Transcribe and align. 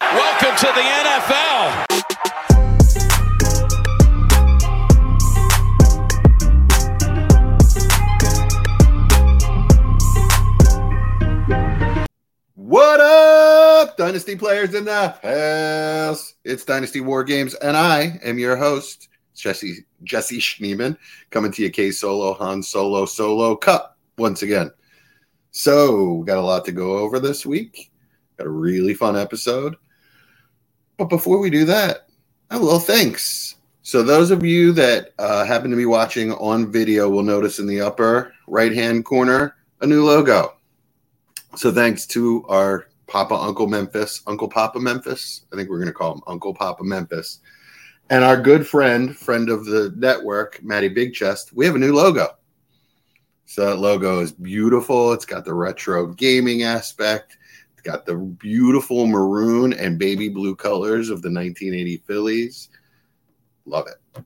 Welcome 0.00 0.56
to 0.56 0.66
the 0.66 0.80
NFL. 0.80 1.84
What 12.54 13.00
up, 13.00 13.96
Dynasty 13.98 14.36
players 14.36 14.74
in 14.74 14.86
the 14.86 15.08
house? 15.22 16.34
It's 16.44 16.64
Dynasty 16.64 17.00
War 17.02 17.22
Games, 17.22 17.54
and 17.54 17.76
I 17.76 18.18
am 18.24 18.38
your 18.38 18.56
host, 18.56 19.10
Jesse 19.34 19.84
Jesse 20.02 20.38
Schneeman, 20.38 20.96
coming 21.28 21.52
to 21.52 21.62
you 21.62 21.70
K 21.70 21.90
Solo 21.90 22.32
Han 22.34 22.62
Solo 22.62 23.04
Solo 23.04 23.54
Cup 23.54 23.98
once 24.16 24.42
again. 24.42 24.72
So, 25.50 26.22
got 26.22 26.38
a 26.38 26.42
lot 26.42 26.64
to 26.64 26.72
go 26.72 26.96
over 26.98 27.20
this 27.20 27.44
week. 27.44 27.92
Got 28.38 28.46
a 28.46 28.50
really 28.50 28.94
fun 28.94 29.16
episode. 29.16 29.76
But 31.00 31.08
before 31.08 31.38
we 31.38 31.48
do 31.48 31.64
that, 31.64 32.08
a 32.50 32.58
little 32.58 32.78
thanks. 32.78 33.56
So, 33.80 34.02
those 34.02 34.30
of 34.30 34.44
you 34.44 34.70
that 34.72 35.14
uh, 35.18 35.46
happen 35.46 35.70
to 35.70 35.76
be 35.78 35.86
watching 35.86 36.30
on 36.32 36.70
video 36.70 37.08
will 37.08 37.22
notice 37.22 37.58
in 37.58 37.66
the 37.66 37.80
upper 37.80 38.34
right 38.46 38.70
hand 38.70 39.06
corner 39.06 39.56
a 39.80 39.86
new 39.86 40.04
logo. 40.04 40.58
So, 41.56 41.72
thanks 41.72 42.06
to 42.08 42.44
our 42.50 42.88
Papa 43.06 43.34
Uncle 43.34 43.66
Memphis, 43.66 44.20
Uncle 44.26 44.46
Papa 44.46 44.78
Memphis. 44.78 45.46
I 45.50 45.56
think 45.56 45.70
we're 45.70 45.78
going 45.78 45.86
to 45.86 45.94
call 45.94 46.16
him 46.16 46.22
Uncle 46.26 46.52
Papa 46.52 46.84
Memphis. 46.84 47.38
And 48.10 48.22
our 48.22 48.38
good 48.38 48.66
friend, 48.66 49.16
friend 49.16 49.48
of 49.48 49.64
the 49.64 49.94
network, 49.96 50.62
Maddie 50.62 50.88
Big 50.88 51.14
Chest, 51.14 51.54
we 51.54 51.64
have 51.64 51.76
a 51.76 51.78
new 51.78 51.94
logo. 51.94 52.36
So 53.46 53.64
that 53.64 53.76
logo 53.76 54.20
is 54.20 54.32
beautiful. 54.32 55.14
It's 55.14 55.24
got 55.24 55.46
the 55.46 55.54
retro 55.54 56.08
gaming 56.08 56.62
aspect. 56.62 57.38
Got 57.82 58.06
the 58.06 58.16
beautiful 58.16 59.06
maroon 59.06 59.72
and 59.72 59.98
baby 59.98 60.28
blue 60.28 60.54
colors 60.54 61.10
of 61.10 61.22
the 61.22 61.30
1980 61.30 61.98
Phillies. 62.06 62.68
Love 63.64 63.86
it. 63.88 64.24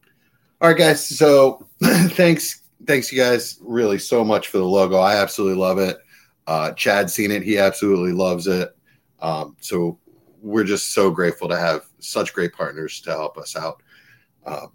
All 0.60 0.68
right, 0.68 0.76
guys. 0.76 1.06
So 1.06 1.66
thanks, 1.82 2.62
thanks 2.86 3.12
you 3.12 3.18
guys 3.18 3.58
really 3.62 3.98
so 3.98 4.24
much 4.24 4.48
for 4.48 4.58
the 4.58 4.64
logo. 4.64 4.96
I 4.98 5.16
absolutely 5.16 5.58
love 5.58 5.78
it. 5.78 5.98
Uh, 6.46 6.72
Chad's 6.72 7.14
seen 7.14 7.30
it. 7.30 7.42
He 7.42 7.58
absolutely 7.58 8.12
loves 8.12 8.46
it. 8.46 8.76
Um, 9.20 9.56
so 9.60 9.98
we're 10.42 10.64
just 10.64 10.92
so 10.92 11.10
grateful 11.10 11.48
to 11.48 11.56
have 11.56 11.86
such 12.00 12.34
great 12.34 12.52
partners 12.52 13.00
to 13.02 13.10
help 13.10 13.38
us 13.38 13.56
out. 13.56 13.82
Uh, 14.44 14.66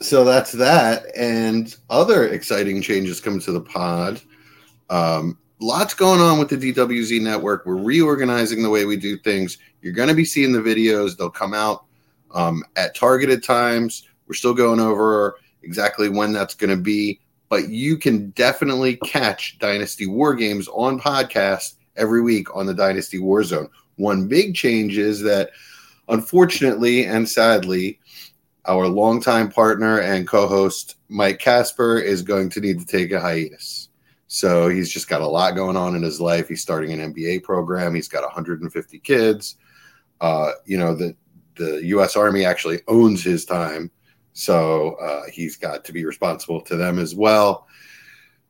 so 0.00 0.24
that's 0.24 0.52
that, 0.52 1.04
and 1.16 1.76
other 1.90 2.28
exciting 2.28 2.80
changes 2.80 3.20
coming 3.20 3.40
to 3.40 3.52
the 3.52 3.60
pod. 3.60 4.20
Um, 4.88 5.38
lots 5.60 5.94
going 5.94 6.20
on 6.20 6.38
with 6.38 6.48
the 6.48 6.72
DWZ 6.72 7.20
network. 7.20 7.66
We're 7.66 7.76
reorganizing 7.76 8.62
the 8.62 8.70
way 8.70 8.84
we 8.84 8.96
do 8.96 9.16
things. 9.18 9.58
You're 9.82 9.92
going 9.92 10.08
to 10.08 10.14
be 10.14 10.24
seeing 10.24 10.52
the 10.52 10.60
videos; 10.60 11.16
they'll 11.16 11.30
come 11.30 11.54
out 11.54 11.84
um, 12.32 12.64
at 12.76 12.94
targeted 12.94 13.44
times. 13.44 14.08
We're 14.26 14.34
still 14.34 14.54
going 14.54 14.80
over 14.80 15.36
exactly 15.62 16.08
when 16.08 16.32
that's 16.32 16.54
going 16.54 16.70
to 16.70 16.82
be, 16.82 17.20
but 17.48 17.68
you 17.68 17.96
can 17.96 18.30
definitely 18.30 18.96
catch 18.96 19.58
Dynasty 19.58 20.06
War 20.06 20.34
Games 20.34 20.68
on 20.68 21.00
podcast 21.00 21.74
every 21.96 22.22
week 22.22 22.54
on 22.54 22.66
the 22.66 22.74
Dynasty 22.74 23.18
War 23.18 23.42
Zone. 23.42 23.68
One 23.96 24.28
big 24.28 24.54
change 24.54 24.96
is 24.96 25.20
that, 25.22 25.50
unfortunately 26.08 27.04
and 27.04 27.28
sadly, 27.28 27.98
our 28.64 28.88
longtime 28.88 29.50
partner 29.50 30.00
and 30.00 30.26
co-host 30.26 30.96
Mike 31.08 31.38
Casper 31.38 31.98
is 31.98 32.22
going 32.22 32.48
to 32.50 32.60
need 32.60 32.78
to 32.78 32.86
take 32.86 33.12
a 33.12 33.20
hiatus. 33.20 33.89
So 34.32 34.68
he's 34.68 34.92
just 34.92 35.08
got 35.08 35.22
a 35.22 35.26
lot 35.26 35.56
going 35.56 35.76
on 35.76 35.96
in 35.96 36.02
his 36.02 36.20
life. 36.20 36.46
He's 36.48 36.62
starting 36.62 36.92
an 36.92 37.12
MBA 37.12 37.42
program. 37.42 37.96
He's 37.96 38.06
got 38.06 38.22
150 38.22 39.00
kids. 39.00 39.56
Uh, 40.20 40.52
you 40.64 40.78
know 40.78 40.94
the 40.94 41.16
the 41.56 41.80
U.S. 41.86 42.14
Army 42.16 42.44
actually 42.44 42.80
owns 42.86 43.24
his 43.24 43.44
time, 43.44 43.90
so 44.32 44.92
uh, 44.94 45.22
he's 45.32 45.56
got 45.56 45.84
to 45.84 45.92
be 45.92 46.04
responsible 46.04 46.60
to 46.60 46.76
them 46.76 47.00
as 47.00 47.14
well. 47.14 47.66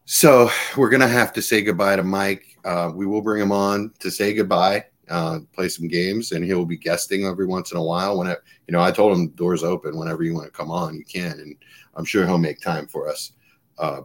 So 0.04 0.50
we're 0.76 0.90
gonna 0.90 1.08
have 1.08 1.32
to 1.32 1.40
say 1.40 1.62
goodbye 1.62 1.96
to 1.96 2.02
Mike. 2.02 2.44
Uh, 2.62 2.92
we 2.94 3.06
will 3.06 3.22
bring 3.22 3.40
him 3.40 3.52
on 3.52 3.92
to 4.00 4.10
say 4.10 4.34
goodbye 4.34 4.84
uh, 5.10 5.40
play 5.52 5.68
some 5.68 5.88
games, 5.88 6.32
and 6.32 6.44
he'll 6.44 6.64
be 6.64 6.76
guesting 6.76 7.24
every 7.24 7.46
once 7.46 7.72
in 7.72 7.78
a 7.78 7.82
while. 7.82 8.18
When 8.18 8.28
it, 8.28 8.38
you 8.68 8.72
know, 8.72 8.80
I 8.80 8.90
told 8.90 9.16
him 9.16 9.28
doors 9.30 9.64
open 9.64 9.98
whenever 9.98 10.22
you 10.22 10.34
want 10.34 10.46
to 10.46 10.52
come 10.52 10.70
on, 10.70 10.96
you 10.96 11.04
can, 11.04 11.32
and 11.32 11.56
I'm 11.94 12.04
sure 12.04 12.26
he'll 12.26 12.38
make 12.38 12.60
time 12.60 12.86
for 12.86 13.08
us. 13.08 13.32
Uh, 13.78 14.02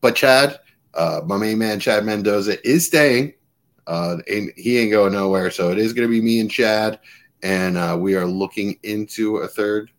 but 0.00 0.14
Chad, 0.14 0.60
uh, 0.94 1.20
my 1.26 1.36
main 1.36 1.58
man 1.58 1.80
Chad 1.80 2.04
Mendoza 2.04 2.66
is 2.68 2.86
staying, 2.86 3.34
uh, 3.86 4.16
and 4.30 4.52
he 4.56 4.78
ain't 4.78 4.90
going 4.90 5.12
nowhere. 5.12 5.50
So 5.50 5.70
it 5.70 5.78
is 5.78 5.92
going 5.92 6.08
to 6.08 6.12
be 6.12 6.20
me 6.20 6.40
and 6.40 6.50
Chad, 6.50 6.98
and 7.42 7.76
uh, 7.76 7.96
we 7.98 8.14
are 8.14 8.26
looking 8.26 8.78
into 8.82 9.38
a 9.38 9.48
third 9.48 9.90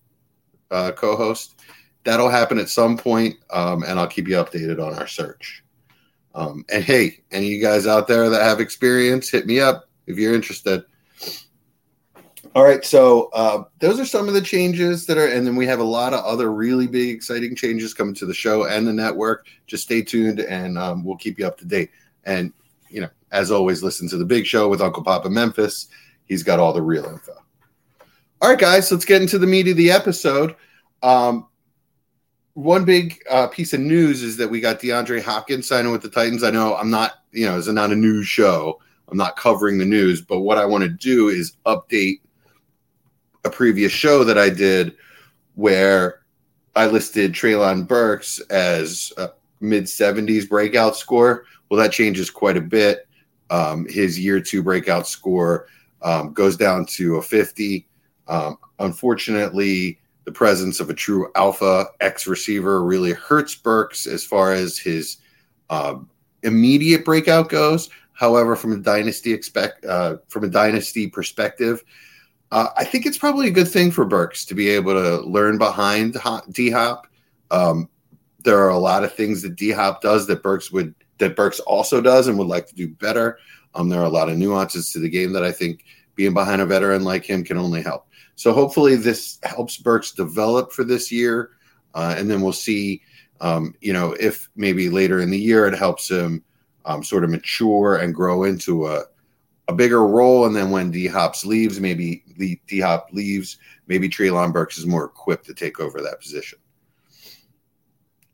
uh, 0.72 0.92
co-host. 0.92 1.60
That'll 2.04 2.30
happen 2.30 2.60
at 2.60 2.70
some 2.70 2.98
point, 2.98 3.36
um, 3.50 3.84
and 3.84 4.00
I'll 4.00 4.08
keep 4.08 4.28
you 4.28 4.36
updated 4.36 4.86
on 4.86 4.98
our 4.98 5.08
search. 5.08 5.64
Um, 6.36 6.66
and 6.72 6.84
hey, 6.84 7.24
any 7.32 7.48
of 7.48 7.52
you 7.52 7.62
guys 7.62 7.88
out 7.88 8.08
there 8.08 8.30
that 8.30 8.42
have 8.42 8.60
experience, 8.60 9.30
hit 9.30 9.46
me 9.46 9.60
up 9.60 9.90
if 10.08 10.18
you're 10.18 10.34
interested. 10.34 10.84
All 12.56 12.64
right, 12.64 12.84
so 12.84 13.30
uh, 13.34 13.64
those 13.78 14.00
are 14.00 14.06
some 14.06 14.28
of 14.28 14.34
the 14.34 14.42
changes 14.42 15.06
that 15.06 15.20
are, 15.20 15.28
and 15.28 15.46
then 15.46 15.56
we 15.56 15.68
have 15.68 15.80
a 15.80 15.84
lot 15.84 16.16
of 16.16 16.26
other 16.26 16.52
really 16.52 16.88
big, 16.88 17.10
exciting 17.10 17.56
changes 17.56 17.94
coming 17.94 18.16
to 18.16 18.26
the 18.26 18.34
show 18.34 18.66
and 18.66 18.88
the 18.88 18.94
network. 18.94 19.46
Just 19.68 19.84
stay 19.84 20.02
tuned, 20.02 20.40
and 20.40 20.78
um, 20.78 21.04
we'll 21.04 21.18
keep 21.18 21.38
you 21.38 21.46
up 21.46 21.60
to 21.60 21.66
date. 21.66 21.92
And 22.26 22.52
you 22.90 23.02
know, 23.02 23.10
as 23.32 23.52
always, 23.52 23.84
listen 23.84 24.10
to 24.10 24.18
the 24.18 24.26
Big 24.26 24.48
Show 24.48 24.68
with 24.68 24.82
Uncle 24.82 25.04
Papa 25.04 25.30
Memphis. 25.30 25.90
He's 26.26 26.42
got 26.42 26.60
all 26.60 26.74
the 26.74 26.82
real 26.82 27.06
info. 27.06 27.34
All 28.42 28.50
right, 28.50 28.60
guys, 28.60 28.92
let's 28.92 29.06
get 29.06 29.22
into 29.22 29.38
the 29.38 29.48
meat 29.48 29.68
of 29.68 29.78
the 29.78 29.92
episode. 29.92 30.56
Um, 31.04 31.48
one 32.54 32.84
big 32.84 33.22
uh, 33.30 33.48
piece 33.48 33.74
of 33.74 33.80
news 33.80 34.24
is 34.24 34.38
that 34.38 34.50
we 34.50 34.60
got 34.60 34.80
DeAndre 34.80 35.22
Hopkins 35.22 35.68
signing 35.68 35.92
with 35.92 36.02
the 36.02 36.10
Titans. 36.10 36.44
I 36.44 36.50
know 36.50 36.76
I'm 36.76 36.90
not, 36.90 37.24
you 37.32 37.46
know, 37.46 37.58
it's 37.58 37.68
not 37.68 37.92
a 37.92 37.96
news 37.96 38.28
show, 38.28 38.80
I'm 39.08 39.18
not 39.18 39.38
covering 39.38 39.78
the 39.78 39.86
news, 39.86 40.22
but 40.22 40.40
what 40.40 40.58
I 40.58 40.66
want 40.66 40.84
to 40.84 40.90
do 40.90 41.30
is 41.30 41.54
update 41.66 42.22
a 43.44 43.50
previous 43.50 43.92
show 43.92 44.24
that 44.24 44.38
I 44.38 44.50
did 44.50 44.96
where 45.56 46.22
I 46.76 46.88
listed 46.88 47.34
Treylon 47.34 47.88
Burks 47.88 48.40
as 48.50 49.12
a 49.18 49.30
mid 49.60 49.86
70s 49.86 50.48
breakout 50.48 50.96
score. 50.96 51.46
Well, 51.70 51.80
that 51.80 51.92
changes 51.92 52.30
quite 52.30 52.58
a 52.58 52.62
bit. 52.62 53.08
Um, 53.50 53.88
his 53.90 54.20
year 54.20 54.40
two 54.40 54.64
breakout 54.64 55.08
score 55.08 55.68
um, 56.02 56.34
goes 56.34 56.56
down 56.56 56.86
to 56.86 57.18
a 57.18 57.22
50. 57.22 57.88
Um, 58.28 58.58
unfortunately, 58.80 60.00
the 60.26 60.32
presence 60.32 60.80
of 60.80 60.90
a 60.90 60.94
true 60.94 61.32
alpha 61.36 61.88
X 62.00 62.28
receiver 62.28 62.84
really 62.84 63.14
hurts 63.14 63.56
Burks 63.56 64.06
as 64.06 64.24
far 64.24 64.54
as 64.54 64.78
his 64.78 65.18
um, 65.70 66.10
immediate 66.44 67.04
breakout 67.04 67.50
goes. 67.50 67.90
However, 68.14 68.56
from 68.56 68.74
a 68.74 68.78
dynasty 68.78 69.34
expect 69.34 69.86
uh, 69.86 70.18
from 70.28 70.44
a 70.44 70.50
dynasty 70.50 71.08
perspective, 71.08 71.84
uh, 72.52 72.70
I 72.76 72.84
think 72.84 73.06
it's 73.06 73.18
probably 73.18 73.48
a 73.48 73.52
good 73.52 73.68
thing 73.68 73.92
for 73.92 74.06
Burks 74.06 74.46
to 74.46 74.56
be 74.56 74.70
able 74.70 74.94
to 74.94 75.22
learn 75.22 75.58
behind 75.58 76.18
D 76.52 76.70
Hop. 76.72 77.08
Um, 77.52 77.90
there 78.44 78.60
are 78.60 78.70
a 78.70 78.78
lot 78.78 79.04
of 79.04 79.14
things 79.14 79.42
that 79.42 79.56
D 79.56 79.72
Hop 79.72 80.02
does 80.02 80.26
that 80.28 80.42
Burks 80.44 80.72
would 80.72 80.96
that 81.20 81.36
Burks 81.36 81.60
also 81.62 82.02
does 82.02 82.28
and 82.28 82.38
would 82.38 82.48
like 82.48 82.68
to 82.68 82.76
do 82.76 82.88
better. 82.88 83.38
Um, 83.76 83.90
there 83.90 84.00
are 84.00 84.06
a 84.06 84.10
lot 84.10 84.30
of 84.30 84.38
nuances 84.38 84.92
to 84.94 85.00
the 85.00 85.10
game 85.10 85.34
that 85.34 85.44
I 85.44 85.52
think 85.52 85.84
being 86.16 86.34
behind 86.34 86.62
a 86.62 86.66
veteran 86.66 87.04
like 87.04 87.24
him 87.24 87.44
can 87.44 87.58
only 87.58 87.82
help. 87.82 88.08
So 88.36 88.54
hopefully 88.54 88.96
this 88.96 89.38
helps 89.44 89.78
Burks 89.78 90.12
develop 90.12 90.72
for 90.72 90.84
this 90.84 91.12
year, 91.12 91.52
uh, 91.94 92.16
and 92.18 92.30
then 92.30 92.42
we'll 92.42 92.54
see. 92.54 93.02
Um, 93.42 93.74
you 93.80 93.94
know, 93.94 94.14
if 94.20 94.50
maybe 94.58 94.90
later 94.90 95.22
in 95.22 95.30
the 95.30 95.40
year 95.40 95.66
it 95.66 95.78
helps 95.78 96.10
him 96.12 96.44
um, 96.84 97.04
sort 97.04 97.24
of 97.24 97.30
mature 97.30 97.96
and 97.96 98.14
grow 98.14 98.44
into 98.44 98.88
a, 98.88 99.06
a 99.70 99.74
bigger 99.74 100.06
role. 100.06 100.48
And 100.48 100.56
then 100.56 100.72
when 100.72 100.90
D 100.92 101.08
Hops 101.08 101.46
leaves, 101.46 101.80
maybe 101.80 102.24
D 102.68 102.80
Hop 102.80 103.10
leaves, 103.14 103.58
maybe 103.88 104.10
Treylon 104.10 104.52
Burks 104.52 104.78
is 104.78 104.88
more 104.88 105.06
equipped 105.06 105.46
to 105.46 105.54
take 105.54 105.80
over 105.80 106.02
that 106.02 106.20
position. 106.20 106.60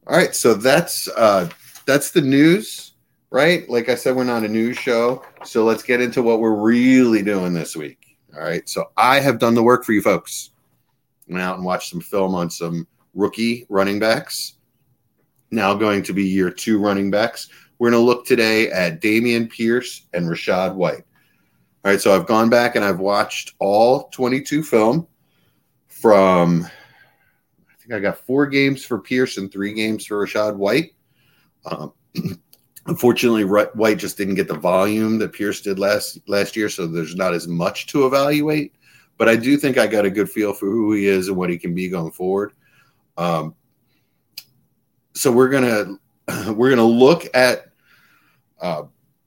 All 0.07 0.15
right, 0.15 0.33
so 0.33 0.53
that's 0.53 1.07
uh, 1.09 1.49
that's 1.85 2.11
the 2.11 2.21
news, 2.21 2.93
right? 3.31 3.67
Like 3.69 3.89
I 3.89 3.95
said, 3.95 4.15
we're 4.15 4.23
not 4.23 4.45
a 4.45 4.47
news 4.47 4.77
show, 4.77 5.23
so 5.43 5.65
let's 5.65 5.83
get 5.83 5.99
into 5.99 6.21
what 6.21 6.39
we're 6.39 6.55
really 6.55 7.21
doing 7.21 7.53
this 7.53 7.75
week. 7.75 8.05
All 8.35 8.41
right. 8.41 8.67
So 8.67 8.91
I 8.97 9.19
have 9.19 9.39
done 9.39 9.55
the 9.55 9.63
work 9.63 9.85
for 9.85 9.93
you 9.93 10.01
folks. 10.01 10.51
Went 11.27 11.41
out 11.41 11.55
and 11.55 11.65
watched 11.65 11.89
some 11.89 12.01
film 12.01 12.35
on 12.35 12.49
some 12.49 12.87
rookie 13.13 13.65
running 13.69 13.99
backs. 13.99 14.53
Now 15.51 15.73
going 15.73 16.03
to 16.03 16.13
be 16.13 16.23
year 16.23 16.51
two 16.51 16.79
running 16.79 17.09
backs. 17.09 17.49
We're 17.79 17.91
going 17.91 18.01
to 18.01 18.05
look 18.05 18.25
today 18.25 18.69
at 18.71 19.01
Dameon 19.01 19.49
Pierce 19.49 20.07
and 20.13 20.27
Rachaad 20.27 20.75
White. 20.75 21.03
All 21.85 21.91
right. 21.91 22.01
So 22.01 22.15
I've 22.15 22.25
gone 22.25 22.49
back 22.49 22.75
and 22.75 22.83
I've 22.83 22.97
watched 22.97 23.53
all 23.59 24.09
22 24.09 24.63
film 24.63 25.07
from, 25.85 26.65
I 26.65 27.73
think 27.77 27.93
I 27.93 27.99
got 27.99 28.25
four 28.25 28.47
games 28.47 28.83
for 28.83 28.97
Pierce 28.97 29.37
and 29.37 29.51
three 29.51 29.71
games 29.71 30.07
for 30.07 30.25
Rachaad 30.25 30.55
White. 30.55 30.95
Um, 31.63 31.93
unfortunately, 32.87 33.43
White 33.43 33.99
just 33.99 34.17
didn't 34.17 34.33
get 34.33 34.47
the 34.47 34.55
volume 34.55 35.19
that 35.19 35.33
Pierce 35.33 35.61
did 35.61 35.77
last 35.77 36.17
last 36.27 36.55
year, 36.55 36.69
so 36.69 36.87
there's 36.87 37.15
not 37.15 37.35
as 37.35 37.47
much 37.47 37.85
to 37.87 38.07
evaluate. 38.07 38.73
But 39.19 39.29
I 39.29 39.35
do 39.35 39.55
think 39.55 39.77
I 39.77 39.85
got 39.85 40.05
a 40.05 40.09
good 40.09 40.29
feel 40.29 40.53
for 40.53 40.65
who 40.65 40.93
he 40.93 41.05
is 41.05 41.27
and 41.27 41.37
what 41.37 41.51
he 41.51 41.57
can 41.59 41.75
be 41.75 41.87
going 41.87 42.11
forward. 42.11 42.53
Um, 43.15 43.53
so 45.13 45.31
we're 45.31 45.49
gonna 45.49 45.99
we're 46.51 46.71
gonna 46.71 46.83
look 46.83 47.27
at 47.35 47.67
uh, 48.59 48.85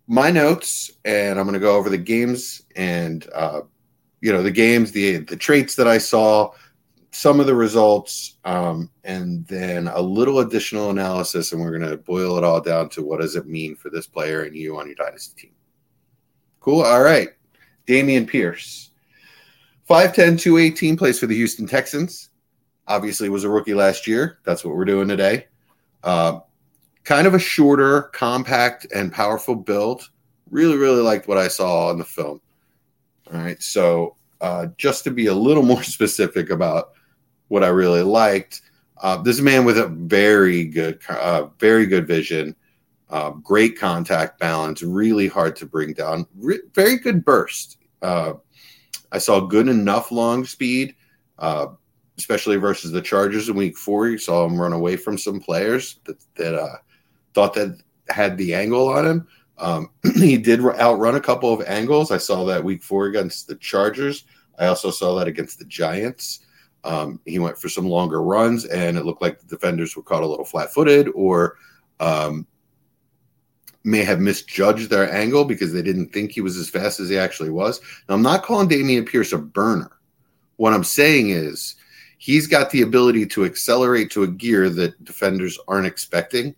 my 0.09 0.31
notes, 0.31 0.91
and 1.05 1.39
I'm 1.39 1.47
gonna 1.47 1.61
go 1.61 1.77
over 1.77 1.89
the 1.91 1.99
games 1.99 2.63
and 2.75 3.25
uh, 3.35 3.61
you 4.21 4.33
know 4.33 4.43
the 4.43 4.51
games, 4.51 4.91
the 4.91 5.19
the 5.19 5.37
traits 5.37 5.77
that 5.77 5.87
I 5.87 5.99
saw, 5.99 6.53
some 7.11 7.41
of 7.41 7.47
the 7.47 7.55
results, 7.55 8.37
um, 8.45 8.91
and 9.05 9.47
then 9.47 9.89
a 9.89 10.01
little 10.01 10.41
additional 10.41 10.91
analysis, 10.91 11.53
and 11.53 11.61
we're 11.61 11.77
going 11.77 11.91
to 11.91 11.97
boil 11.97 12.37
it 12.39 12.45
all 12.45 12.61
down 12.61 12.89
to 12.91 13.03
what 13.03 13.21
does 13.21 13.35
it 13.35 13.47
mean 13.47 13.75
for 13.75 13.91
this 13.91 14.07
player 14.07 14.43
and 14.43 14.55
you 14.55 14.79
on 14.79 14.87
your 14.87 14.95
dynasty 14.95 15.43
team. 15.43 15.55
Cool. 16.61 16.83
All 16.83 17.03
right. 17.03 17.31
Dameon 17.87 18.29
Pierce, 18.29 18.91
5'10, 19.89 20.39
218, 20.39 20.97
plays 20.97 21.19
for 21.19 21.27
the 21.27 21.35
Houston 21.35 21.67
Texans. 21.67 22.29
Obviously, 22.87 23.29
was 23.31 23.45
a 23.45 23.49
rookie 23.49 23.75
last 23.75 24.07
year. 24.07 24.39
That's 24.45 24.65
what 24.65 24.75
we're 24.75 24.85
doing 24.85 25.09
today. 25.09 25.47
Uh, 26.05 26.41
kind 27.09 27.27
of 27.27 27.33
a 27.33 27.39
shorter, 27.39 28.03
compact, 28.13 28.87
and 28.95 29.11
powerful 29.11 29.55
build. 29.55 30.11
Really, 30.51 30.77
really 30.77 31.01
liked 31.01 31.27
what 31.27 31.39
I 31.39 31.49
saw 31.49 31.91
in 31.91 31.97
the 31.97 32.05
film. 32.05 32.39
All 33.33 33.41
right. 33.41 33.61
So, 33.63 34.17
uh, 34.43 34.67
just 34.77 35.05
to 35.05 35.11
be 35.11 35.29
a 35.29 35.35
little 35.35 35.63
more 35.73 35.83
specific 35.83 36.51
about 36.51 36.91
what 37.49 37.65
I 37.65 37.69
really 37.69 38.03
liked. 38.03 38.61
Uh, 38.99 39.17
this 39.23 39.41
man 39.41 39.65
with 39.65 39.79
a 39.79 39.87
very 39.87 40.67
good, 40.67 41.01
uh, 41.09 41.47
very 41.59 41.87
good 41.87 42.07
vision, 42.07 42.55
uh, 43.09 43.31
great 43.31 43.79
contact 43.79 44.39
balance, 44.39 44.83
really 44.83 45.29
hard 45.29 45.57
to 45.57 45.65
bring 45.67 45.95
down, 45.95 46.27
re- 46.37 46.61
very 46.75 46.99
good 46.99 47.25
burst. 47.25 47.79
Uh, 48.03 48.35
I 49.13 49.19
saw 49.19 49.41
good 49.41 49.69
enough 49.69 50.13
long 50.13 50.45
speed, 50.45 50.95
uh, 51.39 51.69
especially 52.19 52.57
versus 52.57 52.91
the 52.91 53.01
Chargers 53.01 53.49
in 53.49 53.57
Week 53.57 53.79
Four. 53.79 54.09
You 54.09 54.19
saw 54.19 54.45
him 54.45 54.61
run 54.61 54.75
away 54.75 54.97
from 54.97 55.17
some 55.17 55.41
players 55.41 56.01
that, 56.05 56.23
that 56.35 56.55
uh, 56.55 56.77
thought 57.35 57.55
that 57.55 57.81
had 58.09 58.37
the 58.37 58.55
angle 58.55 58.89
on 58.89 59.07
him. 59.07 59.29
Um, 59.59 59.91
he 60.17 60.37
did 60.39 60.61
outrun 60.61 61.17
a 61.17 61.21
couple 61.21 61.53
of 61.53 61.67
angles. 61.67 62.11
I 62.11 62.19
saw 62.19 62.45
that 62.45 62.65
Week 62.65 62.83
Four 62.83 63.07
against 63.07 63.49
the 63.49 63.57
Chargers. 63.57 64.25
I 64.59 64.67
also 64.67 64.91
saw 64.91 65.17
that 65.19 65.29
against 65.29 65.59
the 65.59 65.65
Giants. 65.65 66.41
Um, 66.85 67.21
he 67.27 67.39
went 67.39 67.59
for 67.59 67.69
some 67.69 67.87
longer 67.87 68.23
runs, 68.23 68.65
and 68.65 68.97
it 68.97 69.05
looked 69.05 69.23
like 69.23 69.41
the 69.41 69.47
defenders 69.47 69.97
were 69.97 70.03
caught 70.03 70.23
a 70.23 70.27
little 70.27 70.45
flat 70.45 70.73
footed 70.73 71.09
or 71.15 71.57
um, 72.01 72.47
may 73.85 74.05
have 74.05 74.21
misjudged 74.21 74.91
their 74.91 75.13
angle 75.13 75.45
because 75.45 75.73
they 75.73 75.83
didn't 75.83 76.13
think 76.13 76.31
he 76.31 76.41
was 76.41 76.57
as 76.57 76.71
fast 76.71 77.01
as 77.01 77.09
he 77.09 77.19
actually 77.19 77.51
was. 77.51 77.81
Now, 78.09 78.15
I'm 78.15 78.23
not 78.23 78.43
calling 78.43 78.69
Dameon 78.69 79.09
Pierce 79.09 79.33
a 79.33 79.39
burner. 79.39 79.91
What 80.57 80.73
I'm 80.73 80.85
saying 80.85 81.31
is 81.31 81.77
he's 82.19 82.47
got 82.47 82.71
the 82.71 82.83
ability 82.83 83.27
to 83.27 83.45
accelerate 83.45 84.11
to 84.13 84.25
a 84.25 84.29
gear 84.29 84.69
that 84.71 85.05
defenders 85.05 85.59
aren't 85.69 85.87
expecting, 85.87 86.55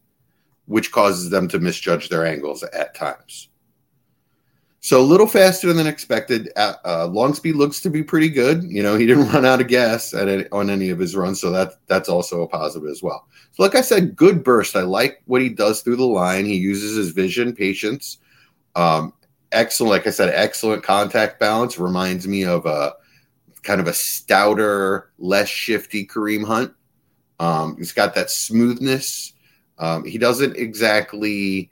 which 0.71 0.93
causes 0.93 1.31
them 1.31 1.49
to 1.49 1.59
misjudge 1.59 2.09
their 2.09 2.25
angles 2.25 2.63
at 2.63 2.95
times. 2.95 3.49
So 4.79 5.01
a 5.01 5.03
little 5.03 5.27
faster 5.27 5.73
than 5.73 5.89
expected. 5.89 6.49
Uh, 6.55 6.75
uh, 6.85 7.07
long 7.09 7.35
speed 7.35 7.57
looks 7.57 7.81
to 7.81 7.91
be 7.91 8.05
pretty 8.05 8.29
good. 8.29 8.63
You 8.63 8.81
know, 8.81 8.97
he 8.97 9.05
didn't 9.05 9.29
run 9.33 9.45
out 9.45 9.61
of 9.61 9.67
gas 9.67 10.15
any, 10.15 10.49
on 10.53 10.71
any 10.71 10.91
of 10.91 11.01
his 11.01 11.17
runs, 11.17 11.41
so 11.41 11.51
that 11.51 11.73
that's 11.89 12.09
also 12.09 12.43
a 12.43 12.49
positive 12.49 12.89
as 12.89 13.03
well. 13.03 13.27
So, 13.51 13.65
like 13.65 13.75
I 13.75 13.81
said, 13.81 14.15
good 14.15 14.45
burst. 14.45 14.77
I 14.77 14.83
like 14.83 15.23
what 15.27 15.43
he 15.43 15.49
does 15.49 15.83
through 15.83 15.97
the 15.97 16.07
line. 16.07 16.47
He 16.47 16.55
uses 16.55 16.97
his 16.97 17.11
vision, 17.11 17.53
patience. 17.53 18.19
Um, 18.77 19.13
excellent, 19.51 19.91
like 19.91 20.07
I 20.07 20.11
said, 20.11 20.33
excellent 20.33 20.85
contact 20.85 21.41
balance. 21.41 21.81
Reminds 21.81 22.29
me 22.29 22.45
of 22.45 22.65
a 22.65 22.95
kind 23.65 23.81
of 23.81 23.89
a 23.89 23.93
stouter, 23.93 25.11
less 25.19 25.49
shifty 25.49 26.07
Kareem 26.07 26.45
Hunt. 26.47 26.73
Um, 27.41 27.77
he's 27.77 27.93
got 27.93 28.15
that 28.15 28.31
smoothness. 28.31 29.33
Um, 29.81 30.05
he 30.05 30.19
doesn't 30.19 30.57
exactly 30.57 31.71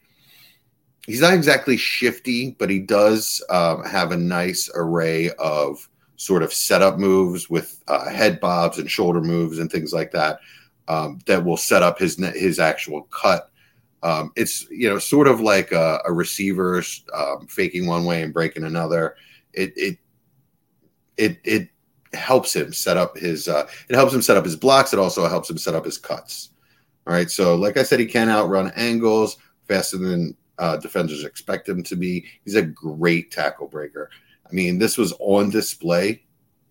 he's 1.06 1.20
not 1.20 1.34
exactly 1.34 1.76
shifty, 1.76 2.56
but 2.58 2.68
he 2.68 2.80
does 2.80 3.42
um, 3.50 3.84
have 3.84 4.12
a 4.12 4.16
nice 4.16 4.70
array 4.74 5.30
of 5.38 5.88
sort 6.16 6.42
of 6.42 6.52
setup 6.52 6.98
moves 6.98 7.48
with 7.48 7.82
uh, 7.86 8.10
head 8.10 8.40
bobs 8.40 8.78
and 8.78 8.90
shoulder 8.90 9.20
moves 9.20 9.58
and 9.58 9.70
things 9.70 9.92
like 9.92 10.10
that 10.10 10.40
um, 10.88 11.18
that 11.26 11.44
will 11.44 11.56
set 11.56 11.82
up 11.82 11.98
his 11.98 12.16
his 12.34 12.58
actual 12.58 13.02
cut. 13.04 13.50
Um, 14.02 14.32
it's 14.36 14.68
you 14.70 14.88
know 14.88 14.98
sort 14.98 15.28
of 15.28 15.40
like 15.40 15.72
a, 15.72 16.00
a 16.04 16.12
receiver 16.12 16.82
um, 17.14 17.46
faking 17.46 17.86
one 17.86 18.04
way 18.04 18.22
and 18.22 18.34
breaking 18.34 18.64
another. 18.64 19.16
It 19.52 19.72
it 19.76 19.98
it 21.16 21.38
it 21.44 21.68
helps 22.12 22.54
him 22.54 22.72
set 22.72 22.96
up 22.96 23.16
his 23.16 23.48
uh, 23.48 23.68
it 23.88 23.94
helps 23.94 24.12
him 24.12 24.22
set 24.22 24.36
up 24.36 24.44
his 24.44 24.56
blocks. 24.56 24.92
It 24.92 24.98
also 24.98 25.28
helps 25.28 25.48
him 25.48 25.58
set 25.58 25.74
up 25.74 25.84
his 25.84 25.98
cuts. 25.98 26.50
All 27.08 27.14
right, 27.14 27.30
so 27.30 27.56
like 27.56 27.78
I 27.78 27.84
said, 27.84 28.00
he 28.00 28.06
can 28.06 28.28
outrun 28.28 28.70
angles 28.76 29.38
faster 29.66 29.96
than 29.96 30.36
uh, 30.58 30.76
defenders 30.76 31.24
expect 31.24 31.66
him 31.66 31.82
to 31.84 31.96
be. 31.96 32.26
He's 32.44 32.54
a 32.54 32.60
great 32.60 33.30
tackle 33.30 33.66
breaker. 33.66 34.10
I 34.46 34.52
mean, 34.52 34.78
this 34.78 34.98
was 34.98 35.14
on 35.18 35.48
display 35.48 36.24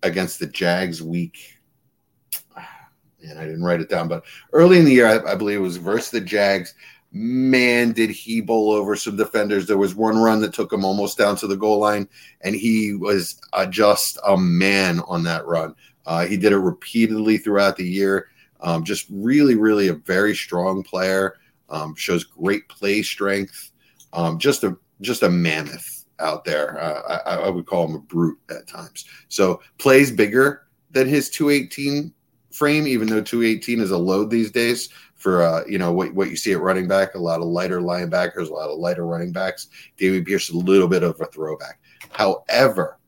against 0.04 0.38
the 0.38 0.46
Jags 0.46 1.02
week. 1.02 1.58
And 3.20 3.36
I 3.36 3.44
didn't 3.46 3.64
write 3.64 3.80
it 3.80 3.88
down, 3.90 4.06
but 4.06 4.22
early 4.52 4.78
in 4.78 4.84
the 4.84 4.92
year, 4.92 5.08
I, 5.08 5.32
I 5.32 5.34
believe 5.34 5.58
it 5.58 5.60
was 5.60 5.76
versus 5.76 6.12
the 6.12 6.20
Jags. 6.20 6.72
Man, 7.10 7.90
did 7.90 8.10
he 8.10 8.40
bowl 8.40 8.70
over 8.70 8.94
some 8.94 9.16
defenders. 9.16 9.66
There 9.66 9.76
was 9.76 9.96
one 9.96 10.18
run 10.18 10.40
that 10.42 10.54
took 10.54 10.72
him 10.72 10.84
almost 10.84 11.18
down 11.18 11.34
to 11.38 11.48
the 11.48 11.56
goal 11.56 11.80
line, 11.80 12.08
and 12.42 12.54
he 12.54 12.94
was 12.94 13.40
uh, 13.54 13.66
just 13.66 14.20
a 14.24 14.36
man 14.36 15.00
on 15.08 15.24
that 15.24 15.44
run. 15.46 15.74
Uh, 16.06 16.26
he 16.26 16.36
did 16.36 16.52
it 16.52 16.58
repeatedly 16.58 17.38
throughout 17.38 17.76
the 17.76 17.84
year. 17.84 18.28
Um, 18.60 18.84
just 18.84 19.06
really, 19.10 19.54
really 19.54 19.88
a 19.88 19.94
very 19.94 20.34
strong 20.34 20.82
player. 20.82 21.36
Um, 21.70 21.94
shows 21.94 22.24
great 22.24 22.68
play 22.68 23.02
strength 23.02 23.72
um, 24.12 24.38
just 24.38 24.64
a 24.64 24.76
just 25.00 25.22
a 25.22 25.28
mammoth 25.28 26.04
out 26.18 26.44
there. 26.44 26.80
Uh, 26.80 27.20
I, 27.26 27.34
I, 27.36 27.48
would 27.48 27.66
call 27.66 27.86
him 27.86 27.94
a 27.94 28.00
brute 28.00 28.38
at 28.50 28.66
times. 28.66 29.04
So 29.28 29.60
plays 29.78 30.10
bigger 30.10 30.66
than 30.90 31.06
his 31.06 31.30
218 31.30 32.12
frame, 32.50 32.88
even 32.88 33.06
though 33.06 33.22
218 33.22 33.80
is 33.80 33.92
a 33.92 33.98
load 33.98 34.28
these 34.28 34.50
days 34.50 34.88
for 35.14 35.42
uh, 35.42 35.62
you 35.68 35.78
know 35.78 35.92
what, 35.92 36.12
what 36.14 36.30
you 36.30 36.36
see 36.36 36.52
at 36.52 36.60
running 36.60 36.88
back. 36.88 37.14
A 37.14 37.18
lot 37.18 37.40
of 37.40 37.46
lighter 37.46 37.80
linebackers, 37.80 38.48
a 38.48 38.54
lot 38.54 38.70
of 38.70 38.78
lighter 38.78 39.06
running 39.06 39.32
backs. 39.32 39.68
David 39.96 40.26
Pierce 40.26 40.48
is 40.48 40.56
a 40.56 40.58
little 40.58 40.88
bit 40.88 41.02
of 41.02 41.20
a 41.20 41.26
throwback. 41.26 41.80
However, 42.10 42.98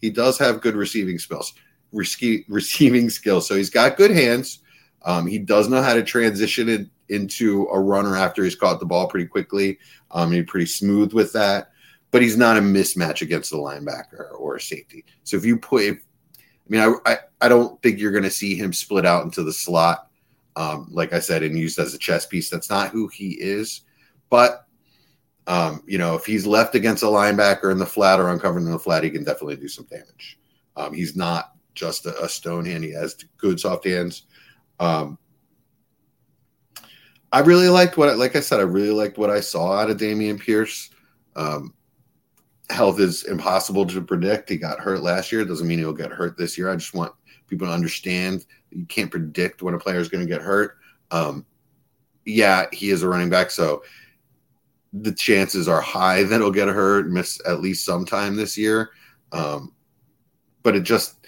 he 0.00 0.10
does 0.10 0.38
have 0.38 0.60
good 0.60 0.76
receiving 0.76 1.18
skills. 1.18 1.54
Receiving 1.92 3.08
skills, 3.08 3.46
so 3.46 3.54
he's 3.54 3.70
got 3.70 3.96
good 3.96 4.10
hands. 4.10 4.58
Um, 5.04 5.26
he 5.26 5.38
does 5.38 5.68
know 5.68 5.82
how 5.82 5.94
to 5.94 6.02
transition 6.02 6.68
it 6.68 6.88
into 7.08 7.66
a 7.72 7.80
runner 7.80 8.16
after 8.16 8.42
he's 8.42 8.56
caught 8.56 8.80
the 8.80 8.86
ball 8.86 9.06
pretty 9.06 9.26
quickly. 9.26 9.78
Um, 10.10 10.32
he's 10.32 10.46
pretty 10.46 10.66
smooth 10.66 11.12
with 11.12 11.32
that, 11.34 11.72
but 12.10 12.22
he's 12.22 12.36
not 12.36 12.56
a 12.56 12.60
mismatch 12.60 13.20
against 13.20 13.50
the 13.50 13.58
linebacker 13.58 14.38
or 14.38 14.56
a 14.56 14.60
safety. 14.60 15.04
So 15.24 15.36
if 15.36 15.44
you 15.44 15.58
put, 15.58 15.82
if, 15.82 15.98
I 16.38 16.40
mean, 16.68 16.80
I, 16.80 17.12
I, 17.12 17.18
I 17.42 17.48
don't 17.48 17.80
think 17.82 17.98
you're 17.98 18.12
going 18.12 18.24
to 18.24 18.30
see 18.30 18.54
him 18.54 18.72
split 18.72 19.04
out 19.04 19.24
into 19.24 19.42
the 19.42 19.52
slot, 19.52 20.08
um, 20.56 20.88
like 20.90 21.12
I 21.12 21.18
said, 21.18 21.42
and 21.42 21.58
used 21.58 21.78
as 21.78 21.92
a 21.92 21.98
chess 21.98 22.26
piece. 22.26 22.48
That's 22.48 22.70
not 22.70 22.90
who 22.90 23.08
he 23.08 23.32
is. 23.32 23.82
But 24.30 24.66
um, 25.46 25.82
you 25.86 25.98
know, 25.98 26.14
if 26.14 26.24
he's 26.24 26.46
left 26.46 26.74
against 26.74 27.02
a 27.02 27.06
linebacker 27.06 27.70
in 27.70 27.78
the 27.78 27.86
flat 27.86 28.18
or 28.18 28.30
uncovered 28.30 28.62
in 28.62 28.70
the 28.70 28.78
flat, 28.78 29.04
he 29.04 29.10
can 29.10 29.24
definitely 29.24 29.56
do 29.56 29.68
some 29.68 29.84
damage. 29.86 30.38
Um, 30.76 30.94
he's 30.94 31.16
not 31.16 31.52
just 31.74 32.06
a, 32.06 32.22
a, 32.22 32.28
stone 32.28 32.64
hand; 32.64 32.84
he 32.84 32.92
has 32.92 33.14
good 33.36 33.60
soft 33.60 33.84
hands. 33.84 34.22
Um, 34.80 35.18
I 37.32 37.40
really 37.40 37.68
liked 37.68 37.96
what, 37.96 38.16
like 38.16 38.36
I 38.36 38.40
said, 38.40 38.60
I 38.60 38.64
really 38.64 38.90
liked 38.90 39.18
what 39.18 39.30
I 39.30 39.40
saw 39.40 39.72
out 39.72 39.90
of 39.90 39.96
Dameon 39.96 40.38
Pierce. 40.38 40.90
Um, 41.34 41.74
health 42.70 43.00
is 43.00 43.24
impossible 43.24 43.86
to 43.86 44.00
predict. 44.00 44.48
He 44.48 44.56
got 44.56 44.78
hurt 44.78 45.02
last 45.02 45.32
year. 45.32 45.40
It 45.40 45.48
doesn't 45.48 45.66
mean 45.66 45.78
he'll 45.78 45.92
get 45.92 46.12
hurt 46.12 46.38
this 46.38 46.56
year. 46.56 46.70
I 46.70 46.76
just 46.76 46.94
want 46.94 47.12
people 47.48 47.66
to 47.66 47.72
understand 47.72 48.46
you 48.70 48.86
can't 48.86 49.10
predict 49.10 49.62
when 49.62 49.74
a 49.74 49.78
player 49.78 49.98
is 49.98 50.08
going 50.08 50.24
to 50.24 50.32
get 50.32 50.42
hurt. 50.42 50.78
Um, 51.10 51.44
yeah, 52.24 52.66
he 52.72 52.90
is 52.90 53.02
a 53.02 53.08
running 53.08 53.30
back, 53.30 53.50
so 53.50 53.82
the 54.92 55.12
chances 55.12 55.68
are 55.68 55.80
high 55.80 56.22
that 56.22 56.40
he'll 56.40 56.50
get 56.50 56.68
hurt, 56.68 57.08
miss 57.10 57.40
at 57.46 57.60
least 57.60 57.84
sometime 57.84 58.36
this 58.36 58.56
year. 58.56 58.90
Um, 59.32 59.72
but 60.62 60.76
it 60.76 60.84
just 60.84 61.26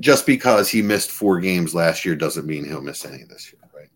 just 0.00 0.26
because 0.26 0.68
he 0.68 0.82
missed 0.82 1.10
four 1.10 1.40
games 1.40 1.74
last 1.74 2.04
year 2.04 2.16
doesn't 2.16 2.46
mean 2.46 2.64
he'll 2.64 2.80
miss 2.80 3.04
any 3.04 3.24
this 3.24 3.52
year, 3.52 3.60
right? 3.74 3.88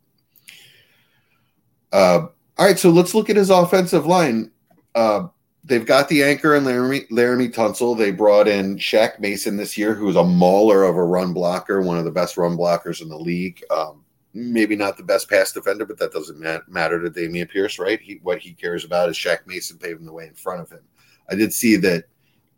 Uh, 1.92 2.28
all 2.56 2.66
right, 2.66 2.78
so 2.78 2.90
let's 2.90 3.14
look 3.14 3.30
at 3.30 3.36
his 3.36 3.50
offensive 3.50 4.06
line. 4.06 4.50
Uh, 4.94 5.28
they've 5.64 5.86
got 5.86 6.08
the 6.08 6.22
anchor 6.22 6.54
and 6.56 6.66
Laramie, 6.66 7.06
Laremy 7.10 7.52
Tunsil. 7.52 7.96
They 7.96 8.10
brought 8.10 8.48
in 8.48 8.76
Shaq 8.76 9.20
Mason 9.20 9.56
this 9.56 9.78
year, 9.78 9.94
who's 9.94 10.16
a 10.16 10.24
mauler 10.24 10.84
of 10.84 10.96
a 10.96 11.04
run 11.04 11.32
blocker, 11.32 11.80
one 11.82 11.98
of 11.98 12.04
the 12.04 12.10
best 12.10 12.36
run 12.36 12.56
blockers 12.56 13.00
in 13.00 13.08
the 13.08 13.18
league. 13.18 13.62
Um, 13.70 14.04
maybe 14.34 14.76
not 14.76 14.96
the 14.96 15.02
best 15.02 15.28
pass 15.28 15.52
defender, 15.52 15.86
but 15.86 15.98
that 15.98 16.12
doesn't 16.12 16.40
matter 16.68 17.02
to 17.02 17.10
Dameon 17.10 17.48
Pierce, 17.48 17.78
right? 17.78 18.00
He, 18.00 18.20
what 18.22 18.38
he 18.38 18.52
cares 18.52 18.84
about 18.84 19.08
is 19.08 19.16
Shaq 19.16 19.46
Mason 19.46 19.78
paving 19.78 20.06
the 20.06 20.12
way 20.12 20.26
in 20.26 20.34
front 20.34 20.60
of 20.60 20.70
him. 20.70 20.82
I 21.30 21.34
did 21.34 21.52
see 21.52 21.76
that 21.76 22.04